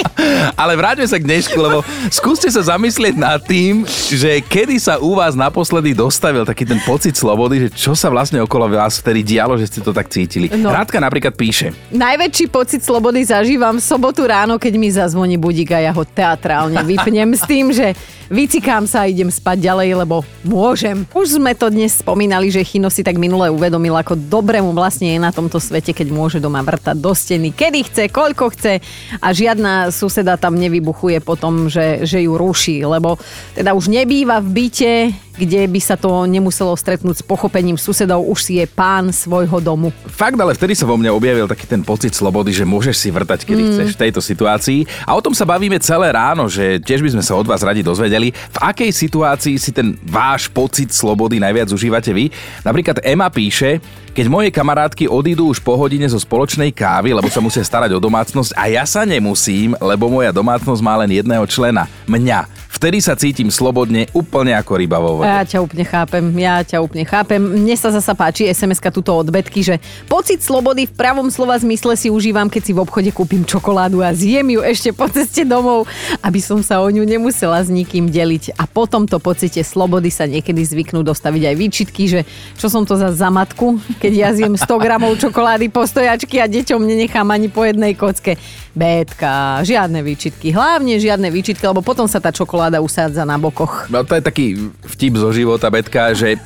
Ale 0.62 0.72
vráťme 0.78 1.06
sa 1.06 1.18
k 1.20 1.26
dnešku, 1.26 1.58
lebo 1.58 1.84
skúste 2.08 2.48
sa 2.48 2.62
zamyslieť 2.74 3.14
nad 3.18 3.40
tým, 3.42 3.84
že 3.88 4.40
kedy 4.44 4.76
sa 4.78 4.96
u 4.98 5.16
vás 5.18 5.36
naposledy 5.36 5.92
dostavil 5.92 6.46
taký 6.46 6.64
ten 6.64 6.80
pocit 6.82 7.14
slobody, 7.18 7.66
že 7.66 7.68
čo 7.72 7.92
sa 7.92 8.08
vlastne 8.08 8.40
okolo 8.40 8.70
vás 8.72 9.00
vtedy 9.00 9.24
dialo, 9.24 9.58
že 9.58 9.68
ste 9.68 9.80
to 9.84 9.92
tak 9.92 10.08
cítili. 10.08 10.48
No. 10.52 10.72
Rádka 10.72 11.00
napríklad 11.00 11.34
píše. 11.36 11.74
Najväčší 11.92 12.46
pocit 12.48 12.80
slobody 12.84 13.24
zažívam 13.24 13.76
v 13.78 13.84
sobotu 13.84 14.24
ráno, 14.24 14.56
keď 14.56 14.72
mi 14.78 14.88
zazvoní 14.92 15.36
budík 15.36 15.74
a 15.74 15.82
ja 15.82 15.92
ho 15.92 16.04
teatrálne 16.06 16.78
vypnem 16.84 17.32
s 17.34 17.42
tým, 17.48 17.72
že 17.72 17.96
vycikám 18.32 18.88
sa 18.88 19.04
a 19.04 19.10
idem 19.10 19.28
spať 19.28 19.68
ďalej, 19.68 19.88
lebo 20.04 20.24
môžem. 20.40 21.04
Už 21.12 21.36
sme 21.36 21.52
to 21.52 21.68
dnes 21.68 22.00
spomínali, 22.00 22.48
že 22.48 22.64
Chino 22.64 22.88
si 22.88 23.04
tak 23.04 23.20
minule 23.20 23.52
uvedomil, 23.52 23.92
ako 23.92 24.16
dobre 24.16 24.64
mu 24.64 24.72
vlastne 24.72 25.12
je 25.12 25.18
na 25.20 25.28
tomto 25.28 25.60
svete, 25.60 25.92
keď 25.92 26.08
môže 26.08 26.38
doma 26.40 26.64
vrtať 26.64 26.96
do 26.96 27.12
steny, 27.12 27.52
kedy 27.52 27.80
chce, 27.92 28.04
koľko 28.08 28.56
chce 28.56 28.80
a 29.20 29.28
žiadna 29.36 29.81
suseda 29.90 30.36
tam 30.36 30.54
nevybuchuje 30.54 31.24
potom, 31.24 31.66
že, 31.66 32.04
že 32.04 32.22
ju 32.22 32.36
ruší, 32.36 32.84
lebo 32.84 33.18
teda 33.56 33.72
už 33.72 33.88
nebýva 33.88 34.38
v 34.38 34.48
byte, 34.52 34.94
kde 35.32 35.64
by 35.64 35.80
sa 35.80 35.96
to 35.96 36.28
nemuselo 36.28 36.76
stretnúť 36.76 37.24
s 37.24 37.24
pochopením 37.24 37.80
susedov, 37.80 38.28
už 38.28 38.38
si 38.44 38.52
je 38.60 38.66
pán 38.68 39.08
svojho 39.10 39.64
domu. 39.64 39.88
Fakt, 40.12 40.36
ale 40.36 40.52
vtedy 40.52 40.76
sa 40.76 40.84
vo 40.84 41.00
mne 41.00 41.08
objavil 41.08 41.48
taký 41.48 41.64
ten 41.64 41.80
pocit 41.80 42.12
slobody, 42.12 42.52
že 42.52 42.68
môžeš 42.68 42.96
si 43.00 43.08
vrtať, 43.08 43.48
kedy 43.48 43.62
mm. 43.64 43.70
chceš 43.72 43.88
v 43.96 44.00
tejto 44.08 44.20
situácii. 44.20 44.84
A 45.08 45.16
o 45.16 45.24
tom 45.24 45.32
sa 45.32 45.48
bavíme 45.48 45.80
celé 45.80 46.12
ráno, 46.12 46.52
že 46.52 46.78
tiež 46.84 47.00
by 47.00 47.16
sme 47.16 47.24
sa 47.24 47.32
od 47.32 47.48
vás 47.48 47.64
radi 47.64 47.80
dozvedeli, 47.80 48.30
v 48.30 48.58
akej 48.60 48.92
situácii 48.92 49.56
si 49.56 49.72
ten 49.72 49.96
váš 50.04 50.52
pocit 50.52 50.92
slobody 50.92 51.40
najviac 51.40 51.72
užívate 51.72 52.12
vy. 52.12 52.28
Napríklad 52.60 53.00
Ema 53.00 53.32
píše, 53.32 53.80
keď 54.12 54.28
moje 54.28 54.52
kamarátky 54.52 55.08
odídu 55.08 55.48
už 55.48 55.64
po 55.64 55.72
hodine 55.72 56.04
zo 56.04 56.20
spoločnej 56.20 56.68
kávy, 56.76 57.16
lebo 57.16 57.32
sa 57.32 57.40
musia 57.40 57.64
starať 57.64 57.96
o 57.96 58.00
domácnosť 58.04 58.52
a 58.52 58.68
ja 58.68 58.84
sa 58.84 59.08
nemusím, 59.08 59.71
lebo 59.80 60.12
moja 60.12 60.34
domácnosť 60.34 60.82
má 60.84 61.00
len 61.00 61.10
jedného 61.16 61.44
člena, 61.48 61.88
mňa. 62.04 62.51
Vtedy 62.82 62.98
sa 62.98 63.14
cítim 63.14 63.46
slobodne, 63.46 64.10
úplne 64.10 64.58
ako 64.58 64.74
ryba 64.74 64.98
vo 64.98 65.22
vode. 65.22 65.30
Ja 65.30 65.46
ťa 65.46 65.62
úplne 65.62 65.86
chápem, 65.86 66.24
ja 66.34 66.66
ťa 66.66 66.82
úplne 66.82 67.06
chápem. 67.06 67.38
Mne 67.38 67.78
sa 67.78 67.94
zasa 67.94 68.10
páči 68.10 68.50
SMS-ka 68.50 68.90
tuto 68.90 69.14
od 69.14 69.30
Betky, 69.30 69.62
že 69.62 69.78
pocit 70.10 70.42
slobody 70.42 70.90
v 70.90 70.98
pravom 70.98 71.30
slova 71.30 71.54
zmysle 71.62 71.94
si 71.94 72.10
užívam, 72.10 72.50
keď 72.50 72.62
si 72.66 72.74
v 72.74 72.82
obchode 72.82 73.14
kúpim 73.14 73.46
čokoládu 73.46 74.02
a 74.02 74.10
zjem 74.10 74.58
ju 74.58 74.66
ešte 74.66 74.90
po 74.90 75.06
ceste 75.06 75.46
domov, 75.46 75.86
aby 76.26 76.42
som 76.42 76.58
sa 76.58 76.82
o 76.82 76.90
ňu 76.90 77.06
nemusela 77.06 77.62
s 77.62 77.70
nikým 77.70 78.10
deliť. 78.10 78.58
A 78.58 78.66
po 78.66 78.90
tomto 78.90 79.22
pocite 79.22 79.62
slobody 79.62 80.10
sa 80.10 80.26
niekedy 80.26 80.66
zvyknú 80.66 81.06
dostaviť 81.06 81.54
aj 81.54 81.54
výčitky, 81.54 82.10
že 82.10 82.20
čo 82.58 82.66
som 82.66 82.82
to 82.82 82.98
za 82.98 83.14
zamatku, 83.14 83.78
keď 84.02 84.10
ja 84.10 84.28
zjem 84.34 84.58
100 84.58 84.66
gramov 84.82 85.14
čokolády 85.22 85.70
po 85.70 85.86
stojačky 85.86 86.42
a 86.42 86.50
deťom 86.50 86.82
nenechám 86.82 87.30
ani 87.30 87.46
po 87.46 87.62
jednej 87.62 87.94
kocke. 87.94 88.34
Bétka, 88.72 89.60
žiadne 89.68 90.00
výčitky, 90.00 90.48
hlavne 90.48 90.96
žiadne 90.96 91.28
výčitky, 91.28 91.60
lebo 91.60 91.84
potom 91.84 92.08
sa 92.08 92.24
tá 92.24 92.32
čokoláda 92.32 92.71
usádza 92.80 93.26
na 93.26 93.36
bokoch. 93.36 93.90
No 93.92 94.06
to 94.06 94.16
je 94.16 94.22
taký 94.22 94.46
vtip 94.86 95.18
zo 95.18 95.34
života, 95.34 95.68
Betka, 95.68 96.14
že 96.16 96.36
e, 96.36 96.38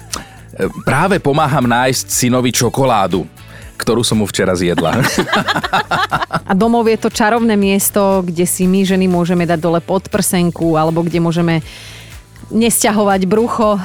práve 0.82 1.20
pomáham 1.22 1.68
nájsť 1.68 2.06
synovi 2.10 2.50
čokoládu 2.50 3.28
ktorú 3.76 4.00
som 4.00 4.24
mu 4.24 4.26
včera 4.26 4.56
zjedla. 4.56 5.04
A 6.48 6.52
domov 6.56 6.88
je 6.88 6.96
to 6.96 7.12
čarovné 7.12 7.60
miesto, 7.60 8.24
kde 8.24 8.48
si 8.48 8.64
my 8.64 8.88
ženy 8.88 9.04
môžeme 9.04 9.44
dať 9.44 9.60
dole 9.60 9.84
podprsenku 9.84 10.80
alebo 10.80 11.04
kde 11.04 11.20
môžeme 11.20 11.60
nesťahovať 12.48 13.28
brucho 13.28 13.76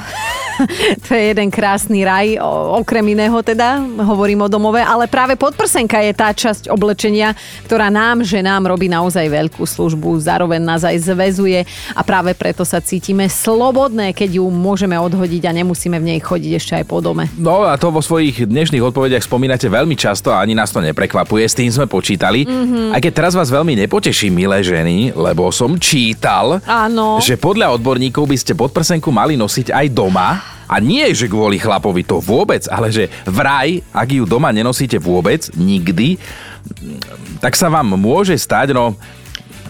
to 1.05 1.15
je 1.15 1.23
jeden 1.33 1.49
krásny 1.49 2.03
raj, 2.05 2.37
okrem 2.77 3.03
iného 3.13 3.39
teda, 3.43 3.81
hovorím 4.03 4.45
o 4.45 4.49
domove, 4.51 4.81
ale 4.81 5.07
práve 5.07 5.35
podprsenka 5.35 5.99
je 6.01 6.13
tá 6.15 6.29
časť 6.31 6.69
oblečenia, 6.71 7.33
ktorá 7.67 7.87
nám, 7.89 8.23
ženám, 8.25 8.69
robí 8.69 8.91
naozaj 8.91 9.27
veľkú 9.27 9.63
službu, 9.63 10.19
zároveň 10.21 10.61
nás 10.61 10.81
aj 10.85 10.97
zväzuje 11.11 11.63
a 11.95 12.01
práve 12.01 12.35
preto 12.35 12.63
sa 12.67 12.79
cítime 12.83 13.27
slobodné, 13.27 14.13
keď 14.15 14.41
ju 14.41 14.45
môžeme 14.49 14.95
odhodiť 14.99 15.47
a 15.47 15.55
nemusíme 15.55 15.97
v 15.97 16.15
nej 16.15 16.19
chodiť 16.19 16.51
ešte 16.57 16.73
aj 16.81 16.85
po 16.87 16.99
dome. 16.99 17.27
No 17.37 17.65
a 17.65 17.75
to 17.79 17.93
vo 17.93 18.03
svojich 18.03 18.45
dnešných 18.47 18.83
odpovediach 18.83 19.23
spomínate 19.25 19.67
veľmi 19.67 19.95
často 19.95 20.33
a 20.33 20.41
ani 20.43 20.57
nás 20.57 20.73
to 20.73 20.83
neprekvapuje, 20.83 21.43
s 21.47 21.57
tým 21.57 21.71
sme 21.71 21.87
počítali. 21.87 22.43
Mm-hmm. 22.45 22.95
Aj 22.95 22.99
keď 22.99 23.11
teraz 23.13 23.33
vás 23.33 23.49
veľmi 23.49 23.77
nepoteší, 23.85 24.33
milé 24.33 24.63
ženy, 24.63 25.15
lebo 25.15 25.49
som 25.53 25.77
čítal, 25.77 26.59
Áno. 26.65 27.19
že 27.19 27.39
podľa 27.39 27.75
odborníkov 27.77 28.27
by 28.27 28.37
ste 28.37 28.57
podprsenku 28.57 29.09
mali 29.13 29.35
nosiť 29.37 29.71
aj 29.71 29.87
doma 29.91 30.50
a 30.71 30.79
nie, 30.79 31.03
že 31.11 31.27
kvôli 31.27 31.59
chlapovi 31.59 32.07
to 32.07 32.23
vôbec, 32.23 32.63
ale 32.71 32.87
že 32.95 33.11
vraj, 33.27 33.83
ak 33.91 34.07
ju 34.07 34.23
doma 34.23 34.55
nenosíte 34.55 34.95
vôbec, 35.03 35.51
nikdy, 35.59 36.15
tak 37.43 37.59
sa 37.59 37.67
vám 37.67 37.99
môže 37.99 38.39
stať, 38.39 38.71
no 38.71 38.95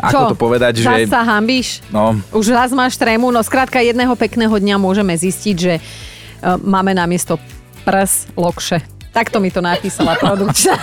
ako 0.01 0.13
Čo? 0.13 0.29
to 0.33 0.37
povedať, 0.37 0.73
Zas 0.81 1.05
že... 1.05 1.11
sa 1.11 1.21
hambíš? 1.21 1.83
No. 1.93 2.17
Už 2.31 2.53
raz 2.55 2.71
máš 2.71 2.95
trému, 2.95 3.29
no 3.29 3.43
skrátka 3.43 3.83
jedného 3.83 4.13
pekného 4.15 4.53
dňa 4.55 4.75
môžeme 4.81 5.13
zistiť, 5.13 5.55
že 5.57 5.73
uh, 5.77 6.57
máme 6.57 6.95
namiesto 6.95 7.37
prs 7.83 8.31
lokše. 8.33 8.81
Takto 9.11 9.43
mi 9.43 9.51
to 9.51 9.59
napísala 9.59 10.15
produkčná. 10.15 10.79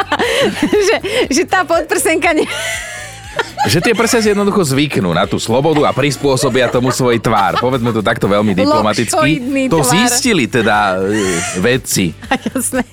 že, 0.88 0.96
že 1.26 1.42
tá 1.44 1.66
podprsenka... 1.66 2.30
Ne... 2.30 2.46
Že 3.64 3.80
tie 3.80 3.94
prsia 3.96 4.20
si 4.20 4.28
jednoducho 4.28 4.60
zvyknú 4.60 5.16
na 5.16 5.24
tú 5.24 5.40
slobodu 5.40 5.88
a 5.88 5.90
prispôsobia 5.96 6.68
tomu 6.68 6.92
svoj 6.92 7.16
tvár. 7.16 7.56
Povedzme 7.56 7.96
to 7.96 8.04
takto 8.04 8.28
veľmi 8.28 8.52
diplomaticky. 8.52 9.40
To 9.72 9.80
tvar. 9.80 9.88
zistili 9.88 10.44
teda 10.44 11.00
e, 11.00 11.40
vedci. 11.64 12.12
A 12.32 12.36
jasné. 12.36 12.84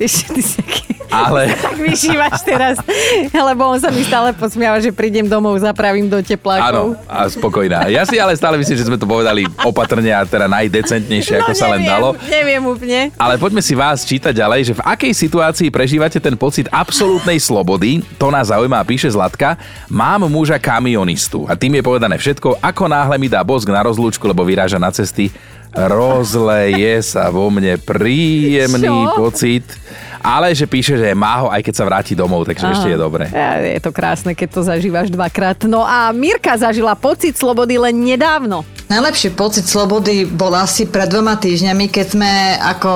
Vieš, 0.00 0.32
ty 0.32 0.40
si 0.40 0.56
aký... 0.56 0.96
Ale- 1.12 1.52
tak 1.68 1.76
vyšívaš 1.76 2.40
teraz. 2.42 2.76
Lebo 3.28 3.76
on 3.76 3.78
sa 3.78 3.92
mi 3.92 4.02
stále 4.08 4.32
posmiava, 4.32 4.80
že 4.80 4.88
prídem 4.88 5.28
domov, 5.28 5.60
zapravím 5.60 6.08
do 6.08 6.18
teplákov. 6.24 6.64
Áno, 6.64 6.82
a 7.04 7.28
spokojná. 7.28 7.92
Ja 7.92 8.08
si 8.08 8.16
ale 8.16 8.32
stále 8.34 8.56
myslím, 8.56 8.76
že 8.80 8.88
sme 8.88 8.96
to 8.96 9.04
povedali 9.04 9.44
opatrne 9.62 10.16
a 10.16 10.24
teda 10.24 10.48
najdecentnejšie, 10.48 11.44
ako 11.44 11.52
no, 11.52 11.58
sa 11.60 11.66
len 11.76 11.84
neviem, 11.84 11.92
dalo. 11.92 12.08
Neviem 12.24 12.62
úplne. 12.64 13.00
Ale 13.20 13.36
poďme 13.36 13.60
si 13.60 13.76
vás 13.76 14.02
čítať 14.02 14.32
ďalej, 14.32 14.60
že 14.72 14.74
v 14.80 14.82
akej 14.82 15.12
situácii 15.12 15.68
prežívate 15.68 16.18
ten 16.18 16.34
pocit 16.34 16.66
absolútnej 16.72 17.36
slobody, 17.36 18.00
to 18.16 18.32
nás 18.32 18.48
zaujíma, 18.48 18.80
píše 18.88 19.12
Zlatka. 19.12 19.60
Mám 19.86 20.26
muža 20.26 20.58
kamionistu 20.58 21.46
a 21.46 21.54
tým 21.54 21.78
je 21.78 21.82
povedané 21.86 22.18
všetko, 22.18 22.58
ako 22.58 22.84
náhle 22.90 23.16
mi 23.20 23.30
dá 23.30 23.44
bosk 23.46 23.70
na 23.70 23.86
rozlúčku, 23.86 24.26
lebo 24.26 24.42
vyráža 24.42 24.82
na 24.82 24.90
cesty, 24.90 25.30
rozleje 25.76 27.04
sa 27.04 27.28
vo 27.28 27.52
mne 27.52 27.76
príjemný 27.76 29.12
Čo? 29.12 29.14
pocit. 29.20 29.66
Ale 30.26 30.50
že 30.58 30.66
píše, 30.66 30.98
že 30.98 31.14
má 31.14 31.38
ho, 31.38 31.48
aj 31.54 31.62
keď 31.62 31.74
sa 31.78 31.84
vráti 31.86 32.18
domov, 32.18 32.42
takže 32.50 32.66
ešte 32.66 32.90
je 32.90 32.98
dobre. 32.98 33.30
Je 33.62 33.78
to 33.78 33.94
krásne, 33.94 34.34
keď 34.34 34.58
to 34.58 34.60
zažívaš 34.66 35.06
dvakrát. 35.06 35.62
No 35.70 35.86
a 35.86 36.10
Mirka 36.10 36.50
zažila 36.58 36.98
pocit 36.98 37.38
slobody 37.38 37.78
len 37.78 37.94
nedávno. 37.94 38.66
Najlepší 38.86 39.34
pocit 39.34 39.66
slobody 39.66 40.22
bol 40.22 40.54
asi 40.54 40.86
pred 40.86 41.10
dvoma 41.10 41.34
týždňami, 41.34 41.90
keď 41.90 42.06
sme 42.06 42.32
ako 42.54 42.92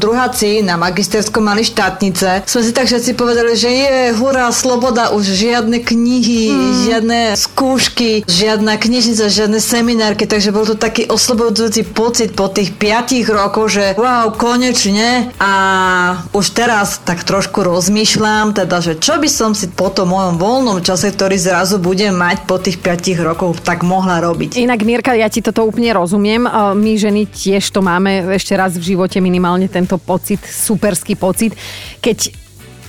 druháci 0.00 0.64
na 0.64 0.80
magisterskom 0.80 1.44
mali 1.44 1.60
štátnice. 1.60 2.48
Sme 2.48 2.64
si 2.64 2.72
tak 2.72 2.88
všetci 2.88 3.12
povedali, 3.12 3.52
že 3.52 3.68
je 3.68 3.94
hurá, 4.16 4.48
sloboda, 4.48 5.12
už 5.12 5.28
žiadne 5.28 5.84
knihy, 5.84 6.48
Hmm. 6.48 6.72
žiadne 6.88 7.20
skúšky, 7.36 8.24
žiadna 8.24 8.80
knižnica, 8.80 9.28
žiadne 9.28 9.60
seminárky, 9.60 10.24
takže 10.24 10.48
bol 10.48 10.64
to 10.64 10.80
taký 10.80 11.04
oslobodzujúci 11.12 11.92
pocit 11.92 12.32
po 12.32 12.48
tých 12.48 12.72
piatich 12.72 13.28
rokoch, 13.28 13.68
že 13.68 13.92
wow, 14.00 14.32
konečne. 14.32 15.28
A 15.36 15.52
už 16.32 16.56
teraz 16.56 17.04
tak 17.04 17.20
trošku 17.20 17.60
rozmýšľam, 17.60 18.56
teda, 18.56 18.80
že 18.80 18.96
čo 18.96 19.20
by 19.20 19.28
som 19.28 19.52
si 19.52 19.68
po 19.68 19.92
tom 19.92 20.16
mojom 20.16 20.40
voľnom 20.40 20.80
čase, 20.80 21.12
ktorý 21.12 21.36
zrazu 21.36 21.76
budem 21.76 22.16
mať 22.16 22.48
po 22.48 22.56
tých 22.56 22.80
piatich 22.80 23.20
rokoch, 23.20 23.60
tak 23.60 23.84
mohla 23.84 24.24
robiť. 24.24 24.56
Inak 24.56 24.80
Mirka, 24.88 25.12
ja 25.12 25.28
ti 25.34 25.42
toto 25.42 25.66
úplne 25.66 25.90
rozumiem. 25.90 26.46
My 26.78 26.92
ženy 26.94 27.26
tiež 27.26 27.74
to 27.74 27.82
máme 27.82 28.30
ešte 28.30 28.54
raz 28.54 28.78
v 28.78 28.94
živote 28.94 29.18
minimálne 29.18 29.66
tento 29.66 29.98
pocit, 29.98 30.38
superský 30.46 31.18
pocit. 31.18 31.58
Keď 31.98 32.44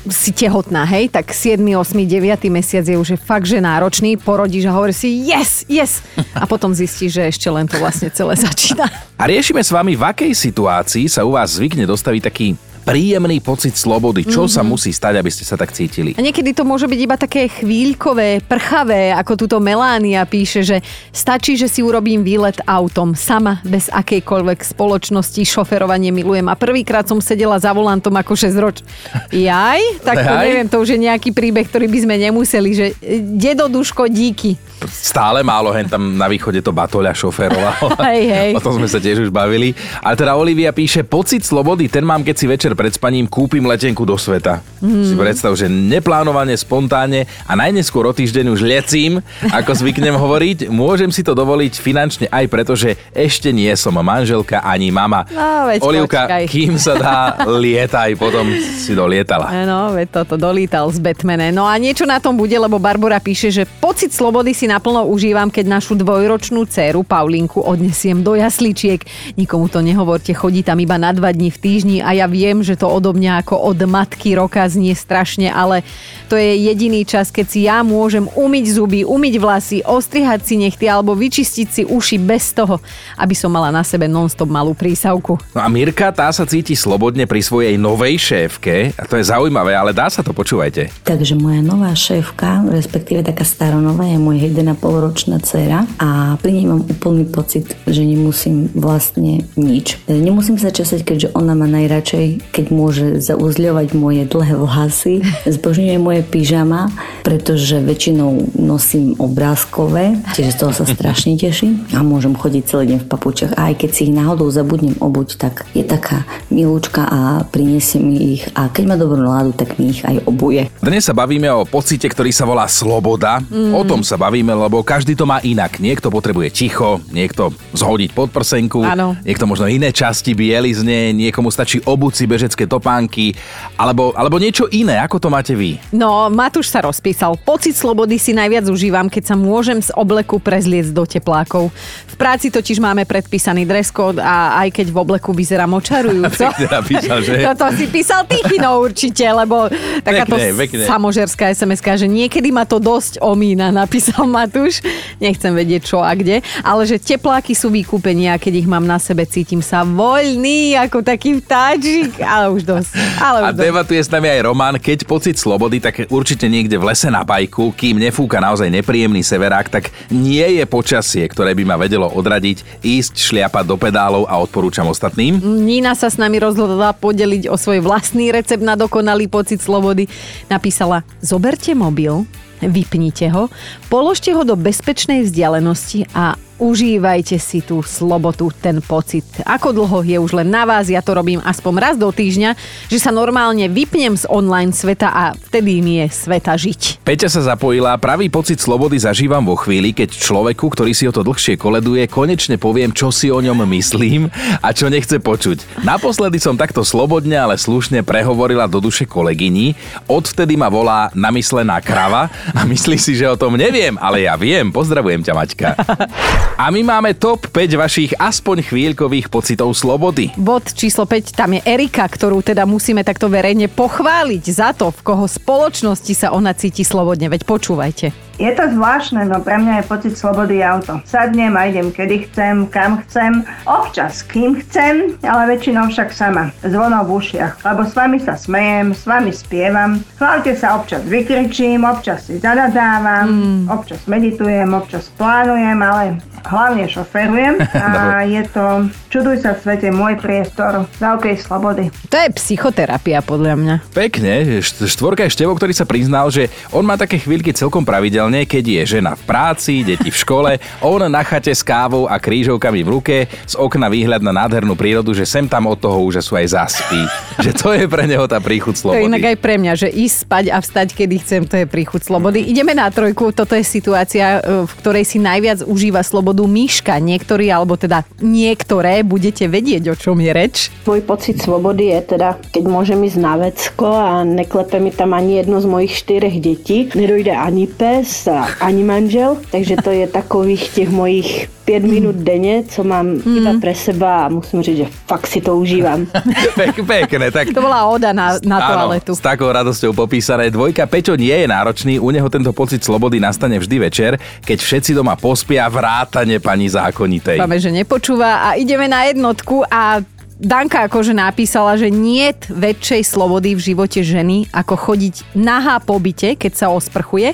si 0.05 0.29
tehotná, 0.29 0.85
hej, 0.85 1.09
tak 1.09 1.33
7, 1.33 1.57
8, 1.57 1.97
9 2.05 2.53
mesiac 2.53 2.85
je 2.85 2.93
už 2.93 3.17
fakt, 3.17 3.49
že 3.49 3.57
náročný, 3.57 4.21
porodíš 4.21 4.69
a 4.69 4.77
hovoríš 4.77 5.01
si 5.01 5.09
yes, 5.25 5.65
yes 5.65 6.05
a 6.37 6.45
potom 6.45 6.69
zistíš, 6.69 7.17
že 7.17 7.23
ešte 7.33 7.49
len 7.49 7.65
to 7.65 7.81
vlastne 7.81 8.13
celé 8.13 8.37
začína. 8.45 8.85
A 9.17 9.23
riešime 9.25 9.65
s 9.65 9.73
vami, 9.73 9.97
v 9.97 10.05
akej 10.05 10.37
situácii 10.37 11.09
sa 11.09 11.25
u 11.25 11.33
vás 11.33 11.57
zvykne 11.57 11.89
dostaviť 11.89 12.21
taký 12.21 12.53
príjemný 12.85 13.41
pocit 13.41 13.73
slobody. 13.73 14.21
Čo 14.21 14.45
sa 14.45 14.61
musí 14.61 14.93
stať, 14.93 15.17
aby 15.17 15.33
ste 15.33 15.41
sa 15.41 15.57
tak 15.57 15.73
cítili? 15.73 16.13
A 16.13 16.21
niekedy 16.21 16.53
to 16.53 16.61
môže 16.61 16.85
byť 16.85 16.99
iba 17.01 17.17
také 17.17 17.49
chvíľkové, 17.49 18.45
prchavé, 18.45 19.09
ako 19.17 19.33
túto 19.35 19.57
Melánia 19.57 20.21
píše, 20.29 20.61
že 20.61 20.77
stačí, 21.09 21.57
že 21.57 21.65
si 21.65 21.81
urobím 21.81 22.21
výlet 22.21 22.61
autom, 22.69 23.17
sama, 23.17 23.59
bez 23.65 23.89
akejkoľvek 23.89 24.61
spoločnosti, 24.61 25.41
šoferovanie 25.41 26.13
milujem. 26.13 26.45
A 26.45 26.55
prvýkrát 26.55 27.09
som 27.09 27.17
sedela 27.17 27.57
za 27.57 27.73
volantom 27.73 28.13
ako 28.13 28.37
6 28.37 28.63
roč. 28.63 28.85
Jaj? 29.33 30.05
Tak 30.05 30.15
to 30.21 30.33
neviem, 30.45 30.67
to 30.69 30.77
už 30.77 30.93
je 30.93 30.99
nejaký 31.01 31.33
príbeh, 31.33 31.65
ktorý 31.65 31.89
by 31.89 31.99
sme 32.05 32.15
nemuseli, 32.21 32.69
že 32.71 32.85
e, 33.01 33.17
dedo 33.19 33.65
Duško, 33.65 34.05
díky. 34.05 34.61
Stále 34.83 35.41
málo 35.41 35.71
hen 35.71 35.87
tam 35.87 36.19
na 36.19 36.27
východe 36.27 36.59
to 36.59 36.75
batoľa 36.75 37.15
šoferoval. 37.15 37.95
Hej, 38.11 38.23
hej. 38.27 38.51
O 38.53 38.61
tom 38.61 38.75
sme 38.75 38.87
sa 38.91 38.99
tiež 38.99 39.27
už 39.27 39.31
bavili. 39.31 39.71
Ale 40.03 40.19
teda 40.19 40.35
Olivia 40.35 40.75
píše, 40.75 41.01
pocit 41.07 41.41
slobody, 41.47 41.87
ten 41.87 42.03
mám, 42.03 42.21
keď 42.21 42.35
si 42.35 42.45
večer 42.45 42.71
pred 42.75 42.91
spaním 42.91 43.25
kúpim 43.25 43.63
letenku 43.63 44.03
do 44.03 44.19
sveta. 44.19 44.59
Hmm. 44.83 45.07
Si 45.07 45.15
predstav, 45.15 45.55
že 45.55 45.71
neplánovane, 45.71 46.53
spontánne 46.53 47.25
a 47.47 47.53
najneskôr 47.55 48.05
o 48.05 48.13
týždeň 48.13 48.45
už 48.51 48.61
lecím, 48.61 49.23
ako 49.49 49.71
zvyknem 49.73 50.13
hovoriť. 50.13 50.67
Môžem 50.69 51.09
si 51.09 51.23
to 51.23 51.31
dovoliť 51.31 51.73
finančne 51.79 52.27
aj 52.29 52.45
preto, 52.51 52.75
že 52.75 52.99
ešte 53.15 53.49
nie 53.55 53.71
som 53.79 53.95
manželka 53.95 54.61
ani 54.61 54.91
mama. 54.91 55.23
No, 55.31 55.71
veď 55.71 55.79
Olivka, 55.81 56.21
počkaj. 56.27 56.45
kým 56.51 56.75
sa 56.77 56.93
dá, 56.99 57.17
lietaj, 57.47 58.13
potom 58.19 58.45
si 58.59 58.93
dolietala. 58.93 59.49
Áno, 59.49 59.95
veď 59.95 60.21
toto 60.21 60.35
dolítal 60.35 60.85
z 60.91 60.99
Batmane. 61.01 61.49
No 61.49 61.65
a 61.65 61.73
niečo 61.79 62.03
na 62.05 62.19
tom 62.19 62.37
bude, 62.37 62.53
lebo 62.53 62.77
Barbara 62.77 63.17
píše, 63.17 63.49
že 63.49 63.63
pocit 63.65 64.11
slobody 64.11 64.53
si 64.53 64.64
si 64.65 64.73
naplno 64.73 65.05
užívam, 65.05 65.53
keď 65.53 65.77
našu 65.77 65.93
dvojročnú 65.93 66.65
dceru 66.65 67.05
Paulinku 67.05 67.61
odnesiem 67.61 68.25
do 68.25 68.33
jasličiek. 68.33 68.97
Nikomu 69.37 69.69
to 69.69 69.77
nehovorte, 69.85 70.33
chodí 70.33 70.65
tam 70.65 70.81
iba 70.81 70.97
na 70.97 71.13
dva 71.13 71.29
dní 71.29 71.53
v 71.53 71.61
týždni 71.61 71.97
a 72.01 72.17
ja 72.17 72.25
viem, 72.25 72.65
že 72.65 72.73
to 72.73 72.89
odo 72.89 73.13
mňa 73.13 73.45
ako 73.45 73.61
od 73.61 73.85
matky 73.85 74.33
roka 74.33 74.65
znie 74.65 74.97
strašne, 74.97 75.53
ale 75.53 75.85
to 76.25 76.33
je 76.33 76.65
jediný 76.65 77.05
čas, 77.05 77.29
keď 77.29 77.45
si 77.45 77.69
ja 77.69 77.85
môžem 77.85 78.25
umyť 78.33 78.65
zuby, 78.73 79.05
umyť 79.05 79.35
vlasy, 79.37 79.77
ostrihať 79.85 80.41
si 80.49 80.57
nechty 80.57 80.89
alebo 80.89 81.13
vyčistiť 81.13 81.67
si 81.69 81.81
uši 81.85 82.17
bez 82.17 82.49
toho, 82.57 82.81
aby 83.21 83.37
som 83.37 83.53
mala 83.53 83.69
na 83.69 83.85
sebe 83.85 84.09
non-stop 84.09 84.49
malú 84.49 84.73
prísavku. 84.73 85.37
No 85.53 85.61
a 85.61 85.69
Mirka, 85.69 86.09
tá 86.09 86.33
sa 86.33 86.49
cíti 86.49 86.73
slobodne 86.73 87.29
pri 87.29 87.45
svojej 87.45 87.77
novej 87.77 88.17
šéfke. 88.17 88.97
A 88.97 89.05
to 89.05 89.21
je 89.21 89.29
zaujímavé, 89.29 89.77
ale 89.77 89.93
dá 89.93 90.09
sa 90.09 90.25
to, 90.25 90.33
počúvajte. 90.33 90.89
Takže 91.05 91.37
moja 91.37 91.61
nová 91.61 91.93
šéfka, 91.93 92.65
respektíve 92.65 93.21
taká 93.21 93.45
staronová, 93.45 94.09
je 94.09 94.17
moja 94.17 94.54
1,5 94.55 95.05
ročná 95.05 95.37
dcera 95.43 95.83
a 95.99 96.39
pri 96.39 96.51
nej 96.55 96.65
mám 96.71 96.81
úplný 96.87 97.27
pocit, 97.27 97.75
že 97.83 98.01
nemusím 98.07 98.71
vlastne 98.71 99.43
nič. 99.59 99.99
Nemusím 100.07 100.55
sa 100.55 100.71
časať, 100.71 101.03
keďže 101.03 101.27
ona 101.35 101.51
má 101.53 101.67
najradšej, 101.67 102.55
keď 102.55 102.65
môže 102.71 103.05
zauzľovať 103.19 103.87
moje 103.93 104.23
dlhé 104.23 104.55
vlasy, 104.55 105.15
zbožňuje 105.55 105.97
moje 105.99 106.21
pyžama, 106.23 106.87
pretože 107.27 107.83
väčšinou 107.83 108.55
nosím 108.55 109.19
obrázkové, 109.19 110.19
čiže 110.31 110.55
z 110.55 110.57
toho 110.57 110.71
sa 110.71 110.85
strašne 110.95 111.35
teším 111.35 111.83
a 111.91 111.99
môžem 112.05 112.31
chodiť 112.31 112.63
celý 112.63 112.95
deň 112.95 112.99
v 113.03 113.09
papučiach. 113.11 113.53
A 113.59 113.73
aj 113.73 113.83
keď 113.83 113.89
si 113.91 114.01
ich 114.07 114.13
náhodou 114.15 114.47
zabudnem 114.47 114.95
obuť, 115.01 115.35
tak 115.35 115.67
je 115.75 115.83
taká 115.83 116.23
milúčka 116.47 117.03
a 117.05 117.43
priniesie 117.49 117.99
mi 117.99 118.37
ich 118.37 118.43
a 118.53 118.69
keď 118.69 118.83
má 118.87 118.95
dobrú 118.95 119.19
náladu, 119.19 119.51
tak 119.57 119.75
mi 119.81 119.91
ich 119.91 120.05
aj 120.05 120.23
obuje. 120.29 120.69
Dnes 120.79 121.05
sa 121.05 121.13
bavíme 121.17 121.49
o 121.49 121.65
pocite, 121.65 122.05
ktorý 122.05 122.29
sa 122.29 122.45
volá 122.45 122.69
sloboda. 122.69 123.41
Mm. 123.49 123.73
O 123.73 123.81
tom 123.87 124.05
sa 124.05 124.19
bavíme, 124.21 124.44
lebo 124.53 124.85
každý 124.85 125.15
to 125.15 125.25
má 125.25 125.41
inak. 125.41 125.79
Niekto 125.79 126.09
potrebuje 126.09 126.51
ticho, 126.51 127.01
niekto 127.09 127.49
zhodiť 127.73 128.11
pod 128.11 128.29
prsenku, 128.29 128.83
Áno. 128.83 129.17
niekto 129.21 129.45
možno 129.45 129.65
iné 129.65 129.89
časti 129.89 130.37
bielizne, 130.37 131.09
niekomu 131.11 131.49
stačí 131.49 131.81
obuť 131.81 132.13
si 132.13 132.25
bežecké 132.25 132.65
topánky, 132.65 133.33
alebo, 133.75 134.13
alebo 134.13 134.37
niečo 134.37 134.69
iné. 134.69 134.99
Ako 134.99 135.17
to 135.17 135.29
máte 135.29 135.55
vy? 135.55 135.79
No, 135.89 136.27
Matúš 136.29 136.69
sa 136.69 136.83
rozpísal. 136.83 137.39
Pocit 137.41 137.73
slobody 137.73 138.19
si 138.19 138.35
najviac 138.35 138.67
užívam, 138.67 139.07
keď 139.07 139.33
sa 139.33 139.35
môžem 139.37 139.79
z 139.79 139.89
obleku 139.95 140.37
prezliecť 140.37 140.91
do 140.91 141.03
teplákov. 141.07 141.71
V 142.11 142.15
práci 142.15 142.51
totiž 142.51 142.79
máme 142.79 143.03
predpísaný 143.07 143.63
dress 143.63 143.91
code 143.91 144.19
a 144.19 144.59
aj 144.63 144.71
keď 144.71 144.87
v 144.91 144.97
obleku 144.97 145.31
vyzerám 145.31 145.71
očarujúco. 145.75 146.45
Pekne 146.55 146.67
napísal, 146.71 147.17
že? 147.23 147.33
Toto 147.47 147.67
si 147.75 147.85
písal 147.87 148.27
ty, 148.27 148.39
Chino, 148.47 148.79
určite, 148.79 149.23
lebo 149.23 149.67
takáto 150.03 150.35
Pekne, 150.35 150.51
pekne. 150.55 150.83
samožerská 150.87 151.51
sms 151.51 151.81
že 151.95 152.07
niekedy 152.09 152.49
ma 152.49 152.65
to 152.65 152.81
dosť 152.81 153.21
omína, 153.21 153.69
napísal 153.69 154.25
Matúš. 154.35 154.83
Nechcem 155.23 155.55
vedieť 155.55 155.87
čo 155.87 156.03
a 156.03 156.11
kde, 156.11 156.43
ale 156.59 156.83
že 156.83 156.99
tepláky 156.99 157.55
sú 157.55 157.71
vykúpenia 157.71 158.35
a 158.35 158.41
keď 158.41 158.53
ich 158.59 158.67
mám 158.67 158.83
na 158.83 158.99
sebe, 158.99 159.23
cítim 159.23 159.63
sa 159.63 159.87
voľný, 159.87 160.75
ako 160.75 160.99
taký 160.99 161.39
vtáčik, 161.39 162.19
ale 162.19 162.51
už 162.51 162.67
dosť. 162.67 162.91
Ale 163.15 163.37
už 163.39 163.45
A 163.45 163.49
dosť. 163.55 163.63
debatuje 163.63 164.01
s 164.03 164.11
nami 164.11 164.27
aj 164.27 164.41
Roman, 164.43 164.75
keď 164.75 165.07
pocit 165.07 165.39
slobody, 165.39 165.79
tak 165.79 166.11
určite 166.11 166.51
niekde 166.51 166.75
v 166.75 166.91
lese 166.91 167.07
na 167.07 167.23
bajku, 167.23 167.71
kým 167.71 167.95
nefúka 167.95 168.43
naozaj 168.43 168.67
nepríjemný 168.67 169.23
severák, 169.23 169.71
tak 169.71 169.87
nie 170.11 170.59
je 170.59 170.63
počasie, 170.67 171.23
ktoré 171.23 171.55
by 171.55 171.63
ma 171.63 171.79
vedelo 171.79 172.11
odradiť, 172.11 172.83
ísť 172.83 173.13
šliapať 173.15 173.63
do 173.63 173.79
pedálov 173.79 174.27
a 174.27 174.35
odporúčam 174.35 174.89
ostatným. 174.89 175.39
Nina 175.39 175.95
sa 175.95 176.11
s 176.11 176.19
nami 176.19 176.41
rozhodla 176.41 176.91
podeliť 176.91 177.47
o 177.47 177.55
svoj 177.55 177.79
vlastný 177.79 178.33
recept 178.33 178.65
na 178.65 178.73
dokonalý 178.75 179.29
pocit 179.29 179.61
slobody. 179.61 180.09
Napísala, 180.49 181.05
zoberte 181.21 181.71
mobil, 181.71 182.25
vypnite 182.61 183.27
ho, 183.31 183.51
položte 183.89 184.31
ho 184.31 184.43
do 184.43 184.55
bezpečnej 184.55 185.23
vzdialenosti 185.27 186.07
a 186.15 186.39
užívajte 186.57 187.35
si 187.35 187.59
tú 187.59 187.83
slobotu, 187.83 188.47
ten 188.51 188.79
pocit. 188.79 189.27
Ako 189.43 189.75
dlho 189.75 189.99
je 190.07 190.17
už 190.19 190.31
len 190.39 190.47
na 190.47 190.63
vás, 190.63 190.87
ja 190.87 191.03
to 191.03 191.11
robím 191.15 191.43
aspoň 191.43 191.73
raz 191.79 191.95
do 191.99 192.07
týždňa, 192.07 192.55
že 192.87 192.97
sa 192.99 193.11
normálne 193.11 193.67
vypnem 193.67 194.15
z 194.15 194.23
online 194.31 194.71
sveta 194.71 195.11
a 195.11 195.23
vtedy 195.35 195.83
mi 195.83 195.99
je 196.03 196.07
sveta 196.11 196.55
žiť. 196.55 197.03
Peťa 197.03 197.27
sa 197.27 197.41
zapojila, 197.43 197.99
pravý 197.99 198.31
pocit 198.31 198.59
slobody 198.63 198.95
zažívam 198.95 199.43
vo 199.43 199.59
chvíli, 199.59 199.91
keď 199.91 200.15
človeku, 200.15 200.71
ktorý 200.71 200.95
si 200.95 201.07
o 201.07 201.13
to 201.13 201.21
dlhšie 201.27 201.59
koleduje, 201.59 202.07
konečne 202.07 202.55
poviem, 202.55 202.95
čo 202.95 203.11
si 203.11 203.27
o 203.27 203.39
ňom 203.43 203.67
myslím 203.75 204.31
a 204.63 204.71
čo 204.71 204.87
nechce 204.87 205.19
počuť. 205.19 205.83
Naposledy 205.83 206.39
som 206.39 206.55
takto 206.55 206.87
slobodne, 206.87 207.35
ale 207.35 207.59
slušne 207.59 208.01
prehovorila 208.01 208.69
do 208.71 208.79
duše 208.79 209.03
kolegyni, 209.03 209.75
odvtedy 210.07 210.55
ma 210.55 210.71
volá 210.71 211.11
namyslená 211.11 211.83
krava 211.83 212.31
a 212.55 212.63
myslí 212.63 212.97
si, 212.97 213.17
že 213.17 213.27
o 213.27 213.39
tom 213.39 213.59
neviem, 213.59 213.99
ale 213.99 214.23
ja 214.23 214.39
viem. 214.39 214.71
Pozdravujem 214.71 215.21
ťa, 215.25 215.33
Maťka. 215.33 215.69
A 216.55 216.71
my 216.71 216.85
máme 216.85 217.17
top 217.17 217.49
5 217.49 217.81
vašich 217.81 218.11
aspoň 218.15 218.63
chvíľkových 218.69 219.27
pocitov 219.27 219.73
slobody. 219.75 220.31
Bod 220.37 220.71
číslo 220.71 221.03
5, 221.03 221.35
tam 221.35 221.57
je 221.57 221.61
Erika, 221.65 222.05
ktorú 222.07 222.39
teda 222.45 222.63
musíme 222.63 223.03
takto 223.03 223.27
verejne 223.27 223.67
pochváliť 223.67 224.43
za 224.53 224.71
to, 224.71 224.93
v 224.93 225.01
koho 225.03 225.25
spoločnosti 225.27 226.13
sa 226.15 226.31
ona 226.31 226.55
cíti 226.55 226.87
slobodne. 226.87 227.27
Veď 227.27 227.43
počúvajte. 227.43 228.34
Je 228.35 228.51
to 228.51 228.67
zvláštne, 228.67 229.31
no 229.31 229.39
pre 229.39 229.55
mňa 229.55 229.79
je 229.79 229.89
pocit 229.89 230.13
slobody 230.19 230.59
auto. 230.59 230.99
Sadnem 231.07 231.55
a 231.55 231.71
idem 231.71 231.87
kedy 231.87 232.27
chcem, 232.27 232.67
kam 232.67 232.99
chcem, 233.07 233.47
občas 233.63 234.27
kým 234.27 234.59
chcem, 234.59 235.15
ale 235.23 235.55
väčšinou 235.55 235.87
však 235.87 236.11
sama, 236.11 236.51
zvonou 236.59 237.07
v 237.07 237.15
ušiach. 237.15 237.63
Lebo 237.63 237.87
s 237.87 237.95
vami 237.95 238.19
sa 238.19 238.35
smejem, 238.35 238.91
s 238.91 239.07
vami 239.07 239.31
spievam, 239.31 240.03
hlavne 240.19 240.51
sa 240.51 240.75
občas 240.75 241.07
vykričím, 241.07 241.87
občas 241.87 242.27
si 242.27 242.35
zadadávam, 242.35 243.27
mm. 243.31 243.63
občas 243.71 244.03
meditujem, 244.03 244.67
občas 244.75 245.07
plánujem, 245.15 245.79
ale 245.79 246.19
hlavne 246.45 246.85
šoferujem 246.85 247.55
a 247.87 248.21
je 248.27 248.43
to, 248.53 248.65
čuduj 249.09 249.41
sa 249.41 249.57
v 249.57 249.59
svete, 249.65 249.89
môj 249.89 250.19
priestor 250.21 250.85
veľkej 251.01 251.35
slobody. 251.41 251.89
To 252.11 252.17
je 252.19 252.29
psychoterapia 252.37 253.23
podľa 253.25 253.53
mňa. 253.57 253.75
Pekne, 253.95 254.61
št- 254.61 254.85
štvorka 254.85 255.25
je 255.25 255.35
števo, 255.35 255.57
ktorý 255.57 255.73
sa 255.73 255.87
priznal, 255.87 256.29
že 256.29 256.53
on 256.69 256.85
má 256.85 256.99
také 256.99 257.17
chvíľky 257.17 257.55
celkom 257.55 257.83
pravidelne, 258.25 258.49
keď 258.49 258.65
je 258.65 258.83
žena 258.97 259.13
v 259.13 259.23
práci, 259.29 259.85
deti 259.85 260.09
v 260.09 260.17
škole, 260.17 260.51
on 260.81 261.05
na 261.05 261.21
chate 261.21 261.53
s 261.53 261.61
kávou 261.61 262.09
a 262.09 262.17
krížovkami 262.17 262.81
v 262.81 262.89
ruke, 262.89 263.15
z 263.29 263.53
okna 263.53 263.85
výhľad 263.85 264.25
na 264.25 264.33
nádhernú 264.33 264.73
prírodu, 264.73 265.13
že 265.13 265.29
sem 265.29 265.45
tam 265.45 265.69
od 265.69 265.77
toho 265.77 266.01
už 266.01 266.25
sú 266.25 266.33
aj 266.33 266.57
zaspí. 266.57 267.05
že 267.45 267.53
to 267.53 267.77
je 267.77 267.85
pre 267.85 268.09
neho 268.09 268.25
tá 268.25 268.41
príchuť 268.41 268.81
To 268.81 268.97
je 268.97 269.05
inak 269.05 269.21
slobody. 269.21 269.29
aj 269.29 269.37
pre 269.37 269.55
mňa, 269.61 269.73
že 269.77 269.87
ísť 269.93 270.15
spať 270.25 270.45
a 270.49 270.57
vstať, 270.57 270.87
kedy 270.97 271.15
chcem, 271.21 271.41
to 271.45 271.55
je 271.61 271.65
príchuť 271.69 272.01
slobody. 272.09 272.41
Ideme 272.41 272.73
na 272.73 272.89
trojku, 272.89 273.29
toto 273.29 273.53
je 273.53 273.61
situácia, 273.61 274.41
e, 274.41 274.65
v 274.65 274.73
ktorej 274.81 275.05
si 275.05 275.21
najviac 275.21 275.61
užíva 275.67 276.01
slobodu 276.01 276.41
myška. 276.41 276.97
Niektorí, 276.97 277.51
alebo 277.53 277.77
teda 277.77 278.01
niektoré, 278.23 279.05
budete 279.05 279.45
vedieť, 279.45 279.93
o 279.93 279.95
čom 279.95 280.17
je 280.17 280.31
reč. 280.33 280.55
Môj 280.87 281.05
pocit 281.05 281.37
slobody 281.37 281.93
je 281.93 282.17
teda, 282.17 282.39
keď 282.49 282.63
môžem 282.65 282.97
ísť 283.05 283.19
na 283.19 283.35
vecko 283.37 283.87
a 283.93 284.25
neklepe 284.25 284.81
mi 284.81 284.89
tam 284.89 285.13
ani 285.13 285.43
jedno 285.43 285.61
z 285.61 285.67
mojich 285.69 285.93
štyrech 285.93 286.37
detí. 286.41 286.87
Nedojde 286.95 287.35
ani 287.35 287.67
pes, 287.75 288.14
a 288.27 288.47
ani 288.61 288.83
manžel, 288.83 289.37
takže 289.51 289.75
to 289.83 289.91
je 289.91 290.07
takových 290.07 290.69
těch 290.69 290.89
mojich 290.89 291.49
5 291.65 291.83
minút 291.83 292.15
denne, 292.15 292.63
co 292.63 292.85
mám 292.85 293.17
iba 293.25 293.57
pre 293.57 293.73
seba 293.73 294.25
a 294.25 294.29
musím 294.29 294.61
říct, 294.61 294.77
že 294.77 294.87
fakt 295.09 295.27
si 295.27 295.41
to 295.41 295.57
užívam. 295.57 296.05
Pek, 296.55 296.85
pekné, 296.85 297.33
tak... 297.33 297.49
To 297.53 297.61
bola 297.61 297.89
oda 297.89 298.13
na, 298.13 298.37
na 298.45 298.57
toaletu. 298.61 299.11
Áno, 299.11 299.17
s 299.17 299.25
takou 299.25 299.49
radosťou 299.49 299.97
popísané. 299.97 300.53
Dvojka 300.53 300.85
Peťo 300.85 301.17
nie 301.17 301.33
je 301.33 301.47
náročný, 301.49 301.97
u 301.97 302.13
neho 302.13 302.29
tento 302.29 302.53
pocit 302.53 302.85
slobody 302.85 303.17
nastane 303.17 303.57
vždy 303.57 303.81
večer, 303.81 304.21
keď 304.45 304.61
všetci 304.61 304.93
doma 304.93 305.17
pospia 305.17 305.65
vrátane 305.65 306.37
pani 306.37 306.69
zákonitej. 306.69 307.41
Dúfame, 307.41 307.57
že 307.57 307.73
nepočúva 307.73 308.45
a 308.45 308.61
ideme 308.61 308.85
na 308.85 309.09
jednotku 309.09 309.65
a 309.65 310.05
Danka 310.35 310.91
akože 310.91 311.15
napísala, 311.15 311.79
že 311.79 311.87
niet 311.87 312.51
väčšej 312.51 313.07
slobody 313.07 313.55
v 313.55 313.71
živote 313.71 314.03
ženy, 314.03 314.51
ako 314.51 314.75
chodiť 314.75 315.31
nahá 315.31 315.79
po 315.79 315.95
byte, 315.95 316.35
keď 316.35 316.51
sa 316.51 316.67
osprchuje, 316.67 317.31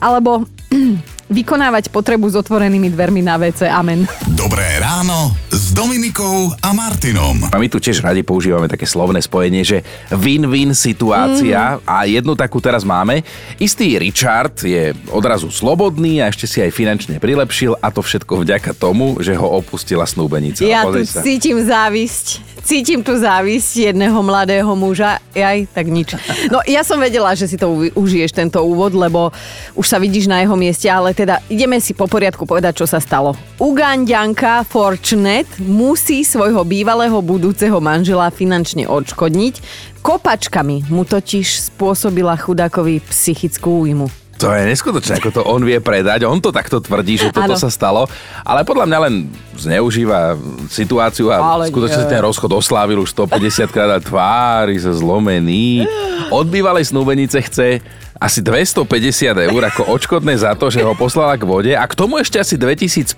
alebo 0.00 0.48
vykonávať 1.36 1.94
potrebu 1.94 2.26
s 2.26 2.40
otvorenými 2.40 2.90
dvermi 2.90 3.22
na 3.22 3.38
WC. 3.38 3.70
Amen. 3.70 4.08
Dobré 4.34 4.80
ráno 4.82 5.36
Dominikou 5.80 6.52
a 6.60 6.76
Martinom. 6.76 7.40
A 7.48 7.56
my 7.56 7.64
tu 7.64 7.80
tiež 7.80 8.04
radi 8.04 8.20
používame 8.20 8.68
také 8.68 8.84
slovné 8.84 9.16
spojenie, 9.24 9.64
že 9.64 9.80
win-win 10.12 10.76
situácia 10.76 11.80
mm. 11.80 11.88
a 11.88 12.04
jednu 12.04 12.36
takú 12.36 12.60
teraz 12.60 12.84
máme. 12.84 13.24
Istý 13.56 13.96
Richard 13.96 14.60
je 14.60 14.92
odrazu 15.08 15.48
slobodný 15.48 16.20
a 16.20 16.28
ešte 16.28 16.44
si 16.44 16.60
aj 16.60 16.76
finančne 16.76 17.16
prilepšil 17.16 17.80
a 17.80 17.88
to 17.88 18.04
všetko 18.04 18.44
vďaka 18.44 18.76
tomu, 18.76 19.24
že 19.24 19.32
ho 19.32 19.48
opustila 19.56 20.04
snúbenica. 20.04 20.60
Ja 20.68 20.84
tu 20.84 21.00
cítim 21.00 21.56
závisť. 21.64 22.44
Cítim 22.60 23.00
tu 23.00 23.16
závisť 23.16 23.88
jedného 23.88 24.20
mladého 24.20 24.68
muža. 24.76 25.16
Jaj, 25.32 25.64
tak 25.72 25.88
nič. 25.88 26.12
No 26.52 26.60
ja 26.68 26.84
som 26.84 27.00
vedela, 27.00 27.32
že 27.32 27.48
si 27.48 27.56
to 27.56 27.88
užiješ 27.96 28.36
tento 28.36 28.60
úvod, 28.60 28.92
lebo 28.92 29.32
už 29.72 29.86
sa 29.88 29.96
vidíš 29.96 30.28
na 30.28 30.44
jeho 30.44 30.52
mieste, 30.60 30.92
ale 30.92 31.16
teda 31.16 31.40
ideme 31.48 31.80
si 31.80 31.96
po 31.96 32.04
poriadku 32.04 32.44
povedať, 32.44 32.84
čo 32.84 32.86
sa 32.86 33.00
stalo. 33.00 33.32
Ugandianka 33.56 34.60
Fortunet 34.68 35.48
musí 35.70 36.26
svojho 36.26 36.66
bývalého 36.66 37.22
budúceho 37.22 37.78
manžela 37.78 38.28
finančne 38.34 38.90
odškodniť. 38.90 39.54
Kopačkami 40.02 40.90
mu 40.90 41.06
totiž 41.06 41.70
spôsobila 41.70 42.34
chudákovi 42.34 42.98
psychickú 43.06 43.86
újmu. 43.86 44.19
To 44.40 44.48
je 44.56 44.64
neskutočné, 44.72 45.20
ako 45.20 45.30
to 45.36 45.42
on 45.44 45.60
vie 45.60 45.76
predať. 45.84 46.24
On 46.24 46.40
to 46.40 46.48
takto 46.48 46.80
tvrdí, 46.80 47.20
že 47.20 47.28
toto 47.28 47.52
sa 47.60 47.68
stalo. 47.68 48.08
Ale 48.40 48.64
podľa 48.64 48.88
mňa 48.88 48.98
len 49.04 49.14
zneužíva 49.52 50.40
situáciu 50.72 51.28
a 51.28 51.60
Ale 51.60 51.68
skutočne 51.68 52.08
nie. 52.08 52.12
ten 52.16 52.24
rozchod 52.24 52.48
oslávil 52.48 53.04
už 53.04 53.12
150 53.12 53.68
krát 53.68 53.92
a 53.92 54.00
tvári 54.00 54.80
sa 54.80 54.96
zlomený. 54.96 55.84
Od 56.32 56.48
bývalej 56.48 56.88
snúbenice 56.88 57.36
chce 57.44 57.84
asi 58.16 58.40
250 58.40 58.84
eur 59.32 59.62
ako 59.64 59.96
odškodné 59.96 60.36
za 60.36 60.56
to, 60.56 60.72
že 60.72 60.84
ho 60.84 60.92
poslala 60.96 61.36
k 61.36 61.44
vode 61.44 61.72
a 61.72 61.84
k 61.84 61.96
tomu 61.96 62.20
ešte 62.20 62.36
asi 62.40 62.56
2500 62.56 63.16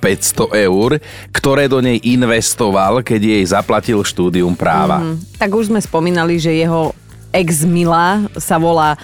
eur, 0.58 0.98
ktoré 1.35 1.66
do 1.66 1.82
nej 1.82 1.98
investoval, 2.02 3.02
keď 3.02 3.20
jej 3.38 3.44
zaplatil 3.46 4.02
štúdium 4.02 4.58
práva. 4.58 5.02
Mhm. 5.02 5.38
Tak 5.38 5.50
už 5.54 5.70
sme 5.70 5.78
spomínali, 5.78 6.38
že 6.42 6.50
jeho 6.50 6.94
ex-milá 7.30 8.26
sa 8.38 8.58
volá 8.58 8.98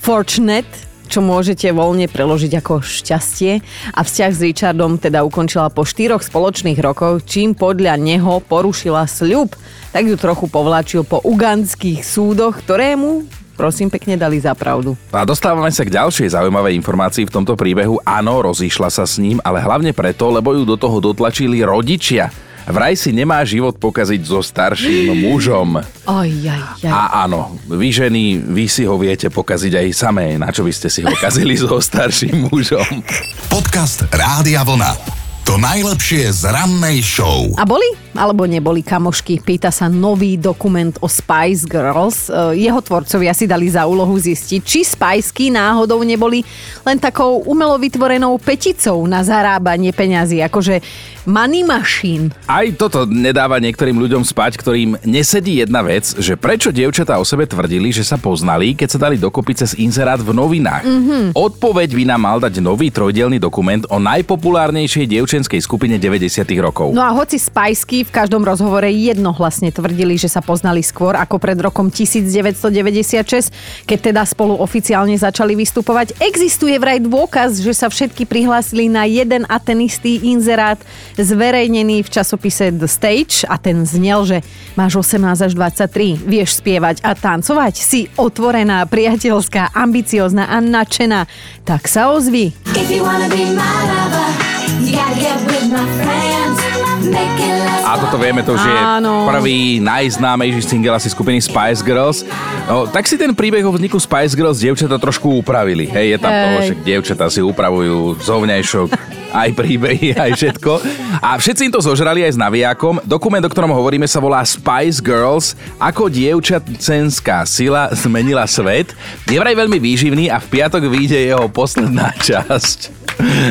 Fortunate, 0.00 0.89
čo 1.10 1.18
môžete 1.18 1.66
voľne 1.74 2.06
preložiť 2.06 2.62
ako 2.62 2.86
šťastie 2.86 3.58
a 3.90 4.00
vzťah 4.06 4.30
s 4.30 4.40
Richardom 4.46 4.94
teda 4.94 5.26
ukončila 5.26 5.66
po 5.74 5.82
štyroch 5.82 6.22
spoločných 6.22 6.78
rokoch, 6.78 7.26
čím 7.26 7.58
podľa 7.58 7.98
neho 7.98 8.38
porušila 8.38 9.10
sľub. 9.10 9.58
Tak 9.90 10.06
ju 10.06 10.14
trochu 10.14 10.46
povláčil 10.46 11.02
po 11.02 11.18
ugandských 11.18 12.06
súdoch, 12.06 12.62
ktorému 12.62 13.26
prosím 13.58 13.92
pekne 13.92 14.16
dali 14.16 14.40
za 14.40 14.56
pravdu. 14.56 14.96
A 15.12 15.28
dostávame 15.28 15.68
sa 15.68 15.84
k 15.84 15.92
ďalšej 15.92 16.32
zaujímavej 16.32 16.78
informácii 16.80 17.28
v 17.28 17.34
tomto 17.34 17.58
príbehu. 17.58 18.00
Áno, 18.08 18.40
rozíšla 18.40 18.88
sa 18.88 19.04
s 19.04 19.20
ním, 19.20 19.36
ale 19.44 19.60
hlavne 19.60 19.92
preto, 19.92 20.32
lebo 20.32 20.56
ju 20.56 20.64
do 20.64 20.80
toho 20.80 21.02
dotlačili 21.02 21.60
rodičia. 21.60 22.32
Vraj 22.70 22.94
si 22.96 23.10
nemá 23.10 23.42
život 23.44 23.76
pokaziť 23.76 24.20
so 24.24 24.40
starším 24.40 25.14
mužom. 25.28 25.82
Oj, 26.06 26.30
aj, 26.46 26.62
aj. 26.82 26.90
A 26.90 27.26
áno, 27.26 27.58
vy 27.68 27.90
ženy, 27.90 28.40
vy 28.40 28.64
si 28.70 28.86
ho 28.86 28.96
viete 28.96 29.28
pokaziť 29.28 29.72
aj 29.76 29.86
samé. 29.94 30.38
Na 30.40 30.54
čo 30.54 30.64
by 30.64 30.72
ste 30.72 30.88
si 30.88 31.04
ho 31.04 31.12
kazili 31.22 31.58
so 31.58 31.78
starším 31.78 32.48
mužom? 32.48 33.02
Podcast 33.50 34.06
Rádia 34.14 34.64
Vlna. 34.64 35.19
To 35.50 35.58
najlepšie 35.58 36.30
z 36.30 36.46
rannej 36.46 37.02
show. 37.02 37.50
A 37.58 37.66
boli 37.66 37.82
alebo 38.14 38.46
neboli 38.46 38.86
kamošky? 38.86 39.42
Pýta 39.42 39.74
sa 39.74 39.90
nový 39.90 40.38
dokument 40.38 40.94
o 41.02 41.10
Spice 41.10 41.66
Girls. 41.66 42.30
E, 42.30 42.62
Jeho 42.70 42.78
tvorcovia 42.78 43.34
si 43.34 43.50
dali 43.50 43.66
za 43.66 43.82
úlohu 43.82 44.14
zistiť, 44.14 44.60
či 44.62 44.86
Spiceky 44.86 45.50
náhodou 45.50 46.02
neboli 46.06 46.46
len 46.86 46.98
takou 47.02 47.42
umelo 47.46 47.74
vytvorenou 47.82 48.38
peticou 48.38 49.02
na 49.10 49.26
zarábanie 49.26 49.90
peňazí, 49.90 50.38
akože 50.38 50.82
money 51.28 51.62
machine. 51.62 52.32
Aj 52.48 52.66
toto 52.74 53.04
nedáva 53.06 53.60
niektorým 53.62 53.98
ľuďom 54.00 54.22
spať, 54.26 54.58
ktorým 54.58 54.98
nesedí 55.06 55.60
jedna 55.60 55.84
vec, 55.84 56.14
že 56.18 56.34
prečo 56.34 56.72
dievčatá 56.72 57.20
o 57.20 57.26
sebe 57.26 57.44
tvrdili, 57.46 57.92
že 57.94 58.06
sa 58.06 58.16
poznali, 58.16 58.72
keď 58.74 58.88
sa 58.90 58.98
dali 58.98 59.20
dokopy 59.20 59.52
cez 59.54 59.76
inzerát 59.78 60.18
v 60.18 60.34
novinách. 60.34 60.84
Mhm. 60.86 61.18
Odpoveď 61.36 61.94
by 61.94 62.04
nám 62.06 62.20
mal 62.20 62.38
dať 62.42 62.58
nový 62.58 62.90
trojdielny 62.90 63.38
dokument 63.38 63.86
o 63.92 64.02
najpopulárnejšej 64.02 65.06
dievčenskej 65.40 65.64
skupine 65.64 65.96
90 65.96 66.44
rokov. 66.60 66.92
No 66.92 67.00
a 67.00 67.16
hoci 67.16 67.40
Spiceky 67.40 68.04
v 68.04 68.12
každom 68.12 68.44
rozhovore 68.44 68.84
jednohlasne 68.92 69.72
tvrdili, 69.72 70.20
že 70.20 70.28
sa 70.28 70.44
poznali 70.44 70.84
skôr 70.84 71.16
ako 71.16 71.40
pred 71.40 71.56
rokom 71.56 71.88
1996, 71.88 73.48
keď 73.88 73.98
teda 74.12 74.22
spolu 74.28 74.60
oficiálne 74.60 75.16
začali 75.16 75.56
vystupovať, 75.56 76.20
existuje 76.20 76.76
vraj 76.76 77.00
dôkaz, 77.00 77.64
že 77.64 77.72
sa 77.72 77.88
všetky 77.88 78.28
prihlásili 78.28 78.92
na 78.92 79.08
jeden 79.08 79.48
a 79.48 79.56
ten 79.56 79.80
istý 79.80 80.20
inzerát 80.28 80.76
zverejnený 81.16 82.04
v 82.04 82.12
časopise 82.12 82.68
The 82.68 82.88
Stage 82.90 83.48
a 83.48 83.56
ten 83.56 83.88
znel, 83.88 84.28
že 84.28 84.38
máš 84.76 85.00
18 85.00 85.24
až 85.40 85.52
23, 85.56 86.20
vieš 86.20 86.60
spievať 86.60 87.00
a 87.00 87.16
tancovať, 87.16 87.80
si 87.80 88.12
otvorená, 88.20 88.84
priateľská, 88.84 89.72
ambiciozná 89.72 90.52
a 90.52 90.60
nadšená, 90.60 91.24
tak 91.64 91.88
sa 91.88 92.12
ozvi. 92.12 92.52
If 92.76 92.92
you 92.92 93.00
wanna 93.00 93.32
be 93.32 93.48
my 93.56 93.80
lover, 93.88 94.49
you 94.78 94.92
gotta 94.92 95.20
get 95.20 95.38
with 95.46 95.72
my 95.72 95.86
friends. 96.02 97.06
Make 97.06 97.40
it 97.40 97.69
A 97.90 97.98
toto 97.98 98.22
vieme, 98.22 98.46
to 98.46 98.54
už 98.54 98.62
je 98.62 98.78
Áno. 99.02 99.26
prvý 99.26 99.82
najznámejší 99.82 100.62
single 100.62 100.94
asi 100.94 101.10
skupiny 101.10 101.42
Spice 101.42 101.82
Girls. 101.82 102.22
No, 102.70 102.86
tak 102.86 103.10
si 103.10 103.18
ten 103.18 103.34
príbeh 103.34 103.66
o 103.66 103.74
vzniku 103.74 103.98
Spice 103.98 104.38
Girls 104.38 104.62
dievčatá 104.62 104.94
trošku 104.94 105.42
upravili. 105.42 105.90
Hej, 105.90 106.14
je 106.14 106.18
tam 106.22 106.30
Hej. 106.30 106.42
toho, 106.46 106.58
že 106.62 106.74
dievčatá 106.86 107.26
si 107.26 107.42
upravujú 107.42 108.14
zovňajšok, 108.22 108.88
aj 109.42 109.48
príbehy, 109.58 110.14
aj 110.14 110.30
všetko. 110.38 110.72
A 111.18 111.34
všetci 111.34 111.66
im 111.66 111.74
to 111.74 111.82
zožrali 111.82 112.22
aj 112.22 112.38
s 112.38 112.38
navijakom. 112.38 113.02
Dokument, 113.02 113.42
o 113.42 113.50
ktorom 113.50 113.74
hovoríme, 113.74 114.06
sa 114.06 114.22
volá 114.22 114.38
Spice 114.46 115.02
Girls. 115.02 115.58
Ako 115.82 116.06
dievčatenská 116.06 117.42
sila 117.42 117.90
zmenila 117.90 118.46
svet. 118.46 118.94
Je 119.26 119.34
vraj 119.34 119.58
veľmi 119.58 119.82
výživný 119.82 120.30
a 120.30 120.38
v 120.38 120.46
piatok 120.46 120.86
vyjde 120.86 121.26
jeho 121.26 121.50
posledná 121.50 122.14
časť. 122.30 122.78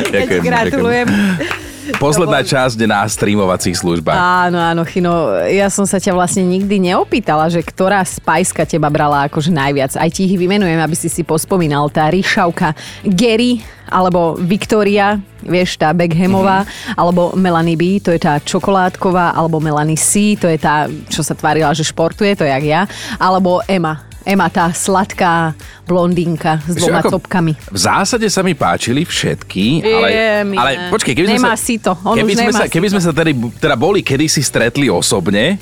Ďakujem, 0.08 0.42
Gratulujem. 0.48 1.08
ďakujem. 1.12 1.69
Posledná 1.98 2.44
časť 2.44 2.78
na 2.86 3.02
streamovacích 3.08 3.74
službách. 3.74 4.14
Áno, 4.14 4.60
áno, 4.60 4.82
Chino, 4.86 5.34
ja 5.48 5.72
som 5.72 5.88
sa 5.88 5.96
ťa 5.98 6.14
vlastne 6.14 6.46
nikdy 6.46 6.92
neopýtala, 6.92 7.48
že 7.50 7.64
ktorá 7.64 8.04
spajska 8.04 8.68
teba 8.68 8.92
brala 8.92 9.26
akože 9.26 9.50
najviac. 9.50 9.96
Aj 9.96 10.10
ti 10.12 10.28
ich 10.28 10.36
vymenujem, 10.36 10.78
aby 10.78 10.94
si 10.94 11.08
si 11.10 11.26
pospomínal. 11.26 11.88
Tá 11.90 12.06
Ríšavka 12.12 12.76
Gary, 13.02 13.64
alebo 13.90 14.38
Victoria, 14.38 15.18
vieš, 15.42 15.74
tá 15.74 15.90
Beckhamová, 15.90 16.62
mm-hmm. 16.62 16.94
alebo 16.94 17.34
Melanie 17.34 17.74
B, 17.74 17.98
to 17.98 18.14
je 18.14 18.22
tá 18.22 18.38
čokoládková, 18.38 19.34
alebo 19.34 19.58
Melanie 19.58 19.98
C, 19.98 20.38
to 20.38 20.46
je 20.46 20.56
tá, 20.56 20.86
čo 21.10 21.26
sa 21.26 21.34
tvárila, 21.34 21.74
že 21.74 21.82
športuje, 21.82 22.38
to 22.38 22.46
je 22.46 22.54
jak 22.54 22.64
ja, 22.64 22.82
alebo 23.18 23.58
Emma. 23.66 24.06
Emma, 24.20 24.52
tá 24.52 24.68
sladká 24.70 25.56
blondínka 25.84 26.60
s 26.64 26.74
dvoma 26.76 27.00
ako- 27.00 27.20
topkami. 27.20 27.52
V 27.68 27.78
zásade 27.78 28.26
sa 28.28 28.40
mi 28.40 28.52
páčili 28.52 29.02
všetky, 29.02 29.80
ale, 29.82 30.08
Viem, 30.10 30.46
ale 30.54 30.70
počkej, 30.88 31.14
keby 31.14 31.26
sme 31.26 31.38
Nemá 31.40 31.54
sa, 31.54 31.60
si 31.60 31.74
to, 31.76 31.92
on 32.00 32.14
keby 32.16 32.32
už 32.32 32.38
sme 32.38 32.52
sa, 32.52 32.64
si 32.64 32.70
keby 32.70 32.86
to. 32.86 32.92
sme 32.92 33.02
sa 33.02 33.12
tedy, 33.12 33.32
teda 33.56 33.76
boli 33.76 34.00
kedysi 34.00 34.40
stretli 34.40 34.86
osobne, 34.86 35.56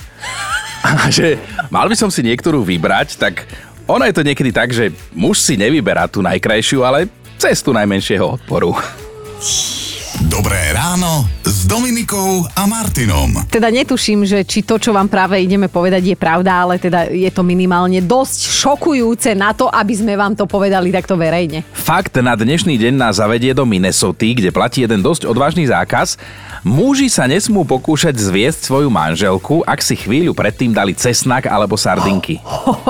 a 0.78 1.10
že 1.10 1.38
mal 1.68 1.90
by 1.90 1.96
som 1.98 2.08
si 2.08 2.22
niektorú 2.22 2.62
vybrať, 2.62 3.18
tak 3.18 3.44
ono 3.84 4.04
je 4.04 4.14
to 4.14 4.22
niekedy 4.22 4.50
tak, 4.52 4.70
že 4.70 4.92
muž 5.10 5.40
si 5.40 5.56
nevyberá 5.56 6.06
tú 6.06 6.20
najkrajšiu, 6.20 6.84
ale 6.84 7.08
cestu 7.34 7.72
najmenšieho 7.72 8.38
odporu. 8.38 8.76
Dobré 10.26 10.74
ráno 10.74 11.30
s 11.46 11.62
Dominikou 11.62 12.42
a 12.58 12.66
Martinom. 12.66 13.38
Teda 13.46 13.70
netuším, 13.70 14.26
že 14.26 14.42
či 14.42 14.66
to, 14.66 14.74
čo 14.74 14.90
vám 14.90 15.06
práve 15.06 15.38
ideme 15.38 15.70
povedať, 15.70 16.10
je 16.10 16.16
pravda, 16.18 16.66
ale 16.66 16.74
teda 16.74 17.06
je 17.06 17.30
to 17.30 17.46
minimálne 17.46 18.02
dosť 18.02 18.50
šokujúce 18.50 19.30
na 19.38 19.54
to, 19.54 19.70
aby 19.70 19.94
sme 19.94 20.18
vám 20.18 20.34
to 20.34 20.50
povedali 20.50 20.90
takto 20.90 21.14
verejne. 21.14 21.62
Fakt 21.70 22.18
na 22.18 22.34
dnešný 22.34 22.74
deň 22.74 22.98
nás 22.98 23.22
zavedie 23.22 23.54
do 23.54 23.62
Minnesoty, 23.62 24.34
kde 24.34 24.50
platí 24.50 24.82
jeden 24.82 25.06
dosť 25.06 25.22
odvážny 25.22 25.70
zákaz. 25.70 26.18
Muži 26.66 27.06
sa 27.06 27.30
nesmú 27.30 27.62
pokúšať 27.62 28.18
zviesť 28.18 28.66
svoju 28.66 28.90
manželku, 28.90 29.62
ak 29.62 29.78
si 29.78 29.94
chvíľu 29.94 30.34
predtým 30.34 30.74
dali 30.74 30.98
cesnak 30.98 31.46
alebo 31.46 31.78
sardinky. 31.78 32.42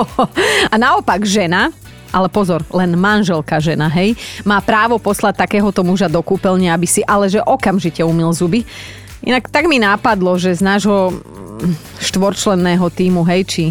A 0.72 0.80
naopak 0.80 1.28
žena, 1.28 1.68
ale 2.12 2.28
pozor, 2.32 2.64
len 2.72 2.96
manželka 2.96 3.60
žena, 3.60 3.86
hej, 3.92 4.16
má 4.42 4.58
právo 4.64 4.96
poslať 4.96 5.44
takéhoto 5.44 5.84
muža 5.84 6.08
do 6.08 6.20
kúpeľne, 6.24 6.72
aby 6.72 6.86
si 6.88 7.04
ale 7.04 7.28
že 7.28 7.44
okamžite 7.44 8.00
umil 8.00 8.32
zuby. 8.32 8.64
Inak 9.24 9.50
tak 9.50 9.66
mi 9.66 9.82
nápadlo, 9.82 10.38
že 10.38 10.54
z 10.54 10.62
nášho 10.62 11.12
mm, 11.12 12.00
štvorčlenného 12.00 12.86
týmu, 12.88 13.26
hej, 13.26 13.42
či, 13.44 13.64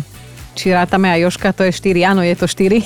či 0.54 0.76
rátame 0.76 1.08
aj 1.08 1.30
Joška, 1.30 1.56
to 1.56 1.64
je 1.66 1.74
4, 1.74 2.14
áno, 2.14 2.22
je 2.22 2.36
to 2.36 2.46
4. 2.46 2.84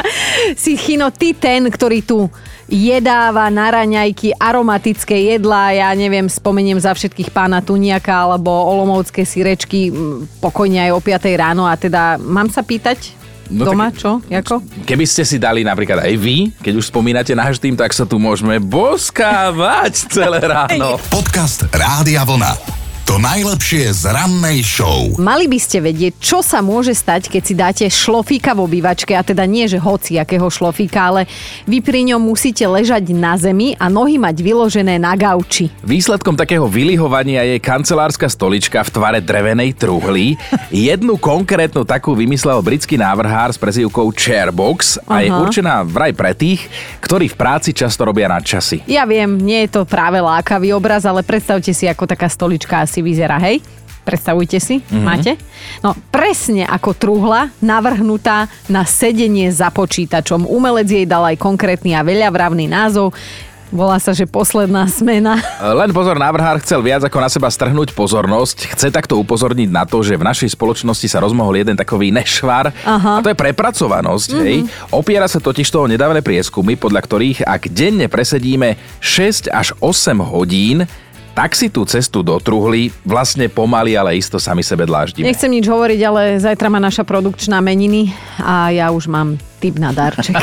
si 0.62 0.76
Chino, 0.76 1.08
ty 1.10 1.32
ten, 1.32 1.64
ktorý 1.66 2.04
tu 2.04 2.28
jedáva 2.68 3.48
na 3.52 3.72
raňajky 3.72 4.36
aromatické 4.36 5.36
jedlá, 5.36 5.72
ja 5.72 5.92
neviem, 5.92 6.28
spomeniem 6.28 6.80
za 6.80 6.96
všetkých 6.96 7.32
pána 7.32 7.60
Tuniaka 7.60 8.24
alebo 8.24 8.48
olomovské 8.52 9.24
sírečky 9.24 9.92
mm, 9.92 10.40
pokojne 10.44 10.88
aj 10.88 10.90
o 10.92 11.00
5 11.00 11.40
ráno 11.40 11.64
a 11.68 11.74
teda 11.76 12.20
mám 12.20 12.48
sa 12.52 12.64
pýtať 12.64 13.23
No 13.52 13.68
doma, 13.68 13.92
tak- 13.92 14.00
čo? 14.00 14.10
Jako? 14.24 14.62
Keby 14.88 15.04
ste 15.04 15.22
si 15.24 15.36
dali 15.36 15.60
napríklad 15.66 16.00
aj 16.00 16.14
vy, 16.16 16.52
keď 16.60 16.72
už 16.80 16.88
spomínate 16.88 17.32
náš 17.36 17.60
tým, 17.60 17.76
tak 17.76 17.92
sa 17.92 18.08
tu 18.08 18.16
môžeme 18.16 18.56
boskávať 18.62 20.08
celé 20.08 20.40
ráno. 20.40 20.96
Podcast 21.12 21.68
Rádia 21.72 22.24
Vlna. 22.24 22.83
To 23.14 23.22
najlepšie 23.22 23.94
z 23.94 24.10
rannej 24.10 24.66
show. 24.66 25.06
Mali 25.22 25.46
by 25.46 25.54
ste 25.62 25.78
vedieť, 25.78 26.18
čo 26.18 26.42
sa 26.42 26.58
môže 26.58 26.90
stať, 26.98 27.30
keď 27.30 27.42
si 27.46 27.54
dáte 27.54 27.84
šlofíka 27.86 28.58
v 28.58 28.66
obývačke, 28.66 29.14
a 29.14 29.22
teda 29.22 29.46
nie, 29.46 29.70
že 29.70 29.78
hoci 29.78 30.18
akého 30.18 30.50
šlofíka, 30.50 31.14
ale 31.14 31.30
vy 31.62 31.78
pri 31.78 32.10
ňom 32.10 32.18
musíte 32.18 32.66
ležať 32.66 33.14
na 33.14 33.38
zemi 33.38 33.78
a 33.78 33.86
nohy 33.86 34.18
mať 34.18 34.34
vyložené 34.42 34.98
na 34.98 35.14
gauči. 35.14 35.70
Výsledkom 35.86 36.34
takého 36.34 36.66
vylihovania 36.66 37.46
je 37.54 37.62
kancelárska 37.62 38.26
stolička 38.26 38.82
v 38.82 38.90
tvare 38.90 39.22
drevenej 39.22 39.78
truhly. 39.78 40.34
Jednu 40.74 41.14
konkrétnu 41.14 41.86
takú 41.86 42.18
vymyslel 42.18 42.66
britský 42.66 42.98
návrhár 42.98 43.54
s 43.54 43.62
prezývkou 43.62 44.10
Chairbox 44.10 44.98
a 45.06 45.22
je 45.22 45.30
Aha. 45.30 45.38
určená 45.38 45.86
vraj 45.86 46.10
pre 46.18 46.34
tých, 46.34 46.66
ktorí 46.98 47.30
v 47.30 47.38
práci 47.38 47.70
často 47.70 48.02
robia 48.02 48.26
nadčasy. 48.26 48.82
Ja 48.90 49.06
viem, 49.06 49.38
nie 49.38 49.70
je 49.70 49.78
to 49.78 49.86
práve 49.86 50.18
lákavý 50.18 50.74
obraz, 50.74 51.06
ale 51.06 51.22
predstavte 51.22 51.70
si, 51.70 51.86
ako 51.86 52.10
taká 52.10 52.26
stolička 52.26 52.82
asi 52.82 53.03
vyzerá, 53.04 53.36
hej? 53.38 53.60
Predstavujte 54.04 54.60
si, 54.60 54.84
Mhm. 54.84 55.00
máte? 55.00 55.32
No 55.80 55.96
presne 56.12 56.68
ako 56.68 56.92
truhla 56.92 57.48
navrhnutá 57.60 58.48
na 58.68 58.84
sedenie 58.84 59.48
za 59.48 59.72
počítačom. 59.72 60.44
Umelec 60.44 60.88
jej 60.88 61.06
dal 61.08 61.24
aj 61.24 61.40
konkrétny 61.40 61.96
a 61.96 62.04
veľavravný 62.04 62.68
názov. 62.68 63.16
Volá 63.74 63.98
sa, 63.98 64.14
že 64.14 64.28
posledná 64.28 64.86
smena. 64.86 65.34
Len 65.58 65.90
pozor, 65.90 66.14
návrhár 66.14 66.62
chcel 66.62 66.78
viac 66.78 67.02
ako 67.02 67.18
na 67.18 67.26
seba 67.26 67.50
strhnúť 67.50 67.90
pozornosť. 67.90 68.70
Chce 68.70 68.92
takto 68.92 69.18
upozorniť 69.18 69.66
na 69.66 69.82
to, 69.82 69.98
že 69.98 70.14
v 70.14 70.22
našej 70.22 70.54
spoločnosti 70.54 71.10
sa 71.10 71.18
rozmohol 71.18 71.58
jeden 71.58 71.74
takový 71.74 72.14
nešvar. 72.14 72.70
Aha. 72.86 73.18
A 73.18 73.22
to 73.24 73.32
je 73.32 73.40
prepracovanosť. 73.40 74.30
Mhm. 74.30 74.40
Hej. 74.46 74.56
Opiera 74.94 75.26
sa 75.26 75.42
totiž 75.42 75.66
toho 75.66 75.90
nedávne 75.90 76.22
prieskumy, 76.22 76.78
podľa 76.78 77.02
ktorých 77.02 77.38
ak 77.42 77.72
denne 77.72 78.06
presedíme 78.06 78.78
6 79.02 79.50
až 79.50 79.74
8 79.82 80.22
hodín, 80.22 80.86
tak 81.34 81.58
si 81.58 81.66
tú 81.66 81.82
cestu 81.82 82.22
do 82.22 82.38
truhly 82.38 82.94
vlastne 83.02 83.50
pomaly, 83.50 83.98
ale 83.98 84.14
isto 84.14 84.38
sami 84.38 84.62
sebe 84.62 84.86
dláždime. 84.86 85.26
Nechcem 85.26 85.50
nič 85.50 85.66
hovoriť, 85.66 86.00
ale 86.06 86.38
zajtra 86.38 86.70
má 86.70 86.78
naša 86.78 87.02
produkčná 87.02 87.58
meniny 87.58 88.14
a 88.38 88.70
ja 88.70 88.94
už 88.94 89.10
mám 89.10 89.34
tip 89.58 89.76
na 89.82 89.90
darček. 89.90 90.38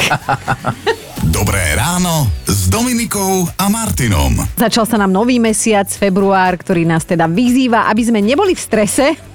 Dobré 1.32 1.80
ráno 1.80 2.28
s 2.44 2.68
Dominikou 2.68 3.48
a 3.56 3.66
Martinom. 3.72 4.36
Začal 4.60 4.84
sa 4.84 5.00
nám 5.00 5.16
nový 5.16 5.40
mesiac, 5.40 5.88
február, 5.88 6.60
ktorý 6.60 6.84
nás 6.84 7.08
teda 7.08 7.32
vyzýva, 7.32 7.88
aby 7.88 8.02
sme 8.04 8.20
neboli 8.20 8.52
v 8.52 8.62
strese. 8.62 9.31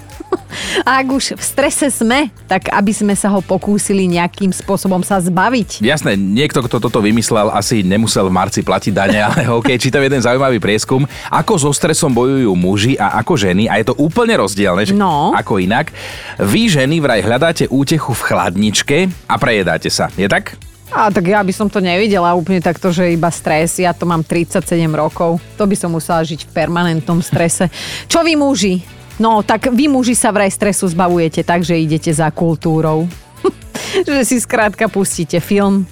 A 0.82 1.00
ak 1.00 1.08
už 1.08 1.24
v 1.36 1.42
strese 1.42 1.88
sme, 1.88 2.28
tak 2.46 2.68
aby 2.68 2.92
sme 2.92 3.14
sa 3.16 3.28
ho 3.28 3.40
pokúsili 3.40 4.06
nejakým 4.06 4.52
spôsobom 4.52 5.00
sa 5.00 5.18
zbaviť. 5.18 5.80
Jasné, 5.80 6.16
niekto, 6.16 6.60
kto 6.60 6.78
toto 6.78 7.00
vymyslel, 7.00 7.48
asi 7.48 7.80
nemusel 7.80 8.28
v 8.28 8.36
marci 8.36 8.60
platiť 8.60 8.92
dane, 8.92 9.18
ale 9.26 9.48
OK, 9.48 9.72
čítam 9.76 10.00
jeden 10.00 10.20
zaujímavý 10.20 10.60
prieskum, 10.60 11.04
ako 11.28 11.52
so 11.56 11.70
stresom 11.72 12.12
bojujú 12.12 12.52
muži 12.52 12.92
a 12.96 13.18
ako 13.18 13.36
ženy 13.36 13.66
a 13.66 13.80
je 13.80 13.88
to 13.88 13.94
úplne 13.96 14.36
rozdielne, 14.36 14.84
že 14.84 14.94
No. 14.96 15.32
ako 15.32 15.58
inak. 15.58 15.92
Vy 16.38 16.68
ženy 16.68 17.00
vraj 17.00 17.20
hľadáte 17.20 17.68
útechu 17.68 18.12
v 18.12 18.24
chladničke 18.24 18.96
a 19.26 19.34
prejedáte 19.36 19.88
sa, 19.88 20.08
je 20.14 20.28
tak? 20.28 20.56
A 20.86 21.10
tak 21.10 21.26
ja 21.26 21.42
by 21.42 21.50
som 21.50 21.66
to 21.66 21.82
nevidela 21.82 22.30
úplne 22.32 22.62
takto, 22.62 22.94
že 22.94 23.10
iba 23.10 23.26
stres. 23.28 23.74
Ja 23.74 23.90
to 23.90 24.06
mám 24.06 24.22
37 24.22 24.62
rokov. 24.94 25.42
To 25.58 25.66
by 25.66 25.74
som 25.74 25.90
musela 25.90 26.22
žiť 26.22 26.46
v 26.46 26.50
permanentnom 26.54 27.18
strese. 27.18 27.66
Čo 28.06 28.22
vy 28.22 28.38
muži? 28.38 28.86
No, 29.16 29.40
tak 29.40 29.72
vy 29.72 29.88
muži 29.88 30.12
sa 30.12 30.28
vraj 30.28 30.52
stresu 30.52 30.84
zbavujete 30.92 31.40
tak, 31.40 31.64
že 31.64 31.80
idete 31.80 32.12
za 32.12 32.28
kultúrou. 32.28 33.08
že 34.06 34.22
si 34.28 34.36
skrátka 34.36 34.92
pustíte 34.92 35.40
film, 35.40 35.88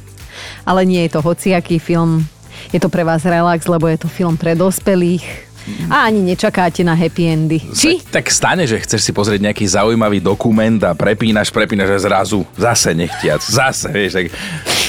ale 0.65 0.85
nie 0.85 1.01
je 1.09 1.17
to 1.17 1.25
hociaký 1.25 1.81
film. 1.81 2.25
Je 2.73 2.81
to 2.81 2.93
pre 2.93 3.01
vás 3.01 3.25
relax, 3.25 3.65
lebo 3.65 3.89
je 3.89 3.99
to 4.01 4.09
film 4.09 4.37
pre 4.37 4.53
dospelých. 4.53 5.25
A 5.89 6.05
ani 6.05 6.21
nečakáte 6.21 6.85
na 6.85 6.93
happy 6.93 7.25
endy. 7.25 7.59
Či? 7.73 8.05
Tak 8.05 8.29
stane, 8.29 8.69
že 8.69 8.77
chceš 8.85 9.01
si 9.01 9.13
pozrieť 9.17 9.49
nejaký 9.49 9.65
zaujímavý 9.65 10.21
dokument 10.21 10.77
a 10.85 10.93
prepínaš, 10.93 11.49
prepínaš 11.49 11.97
a 11.97 11.99
zrazu 12.05 12.45
zase 12.53 12.93
nechtiac, 12.93 13.41
zase, 13.41 13.89
vieš, 13.89 14.13
tak 14.21 14.27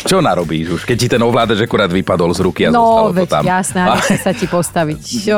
čo 0.05 0.21
narobíš 0.21 0.67
už, 0.71 0.81
keď 0.83 0.97
ti 0.97 1.07
ten 1.07 1.19
ovládač 1.19 1.59
akurát 1.59 1.89
vypadol 1.89 2.29
z 2.29 2.39
ruky 2.39 2.61
a 2.63 2.69
No, 2.69 2.77
zostalo 2.77 3.09
to 3.09 3.15
veď 3.15 3.27
tam. 3.27 3.43
jasné, 3.43 3.79
a 3.81 3.93
sa 3.99 4.31
ti 4.31 4.45
postaviť. 4.45 4.99
Čo? 5.01 5.37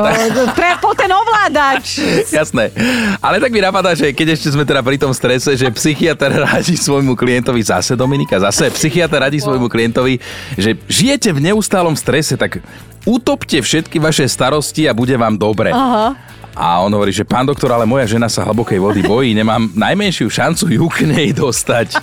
Pre, 0.52 0.70
po 0.78 0.92
ten 0.92 1.08
ovládač. 1.08 1.84
Jasné. 2.38 2.70
Ale 3.18 3.36
tak 3.38 3.48
mi 3.48 3.58
napadá, 3.58 3.96
že 3.96 4.12
keď 4.12 4.36
ešte 4.36 4.52
sme 4.52 4.62
teda 4.62 4.80
pri 4.80 4.94
tom 4.94 5.10
strese, 5.10 5.56
že 5.56 5.66
psychiatr 5.68 6.28
radí 6.38 6.76
svojmu 6.76 7.12
klientovi 7.12 7.58
zase 7.58 7.96
Dominika, 7.96 8.36
zase 8.38 8.68
psychiatr 8.68 9.16
radí 9.18 9.40
svojmu 9.40 9.66
klientovi, 9.66 10.20
že 10.54 10.76
žijete 10.84 11.32
v 11.32 11.48
neustálom 11.48 11.96
strese, 11.96 12.36
tak 12.36 12.60
utopte 13.02 13.56
všetky 13.56 13.96
vaše 13.96 14.24
starosti 14.24 14.84
a 14.84 14.92
bude 14.92 15.14
vám 15.14 15.34
dobre. 15.34 15.72
Aha. 15.72 16.12
A 16.58 16.82
on 16.82 16.90
hovorí, 16.90 17.14
že 17.14 17.22
pán 17.22 17.46
doktor, 17.46 17.70
ale 17.70 17.86
moja 17.86 18.10
žena 18.10 18.26
sa 18.26 18.42
hlbokej 18.42 18.82
vody 18.82 19.06
bojí, 19.06 19.30
nemám 19.30 19.70
najmenšiu 19.78 20.26
šancu 20.26 20.74
ju 20.74 20.86
k 20.90 21.06
nej 21.06 21.30
dostať. 21.30 21.94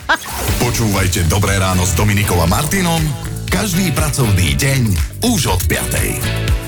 Počúvajte 0.64 1.28
Dobré 1.28 1.60
ráno 1.60 1.84
s 1.84 1.92
Dominikou 1.92 2.40
a 2.40 2.48
Martinom 2.48 3.04
každý 3.52 3.92
pracovný 3.96 4.52
deň 4.56 4.82
už 5.32 5.48
od 5.48 5.62
5. 5.68 6.65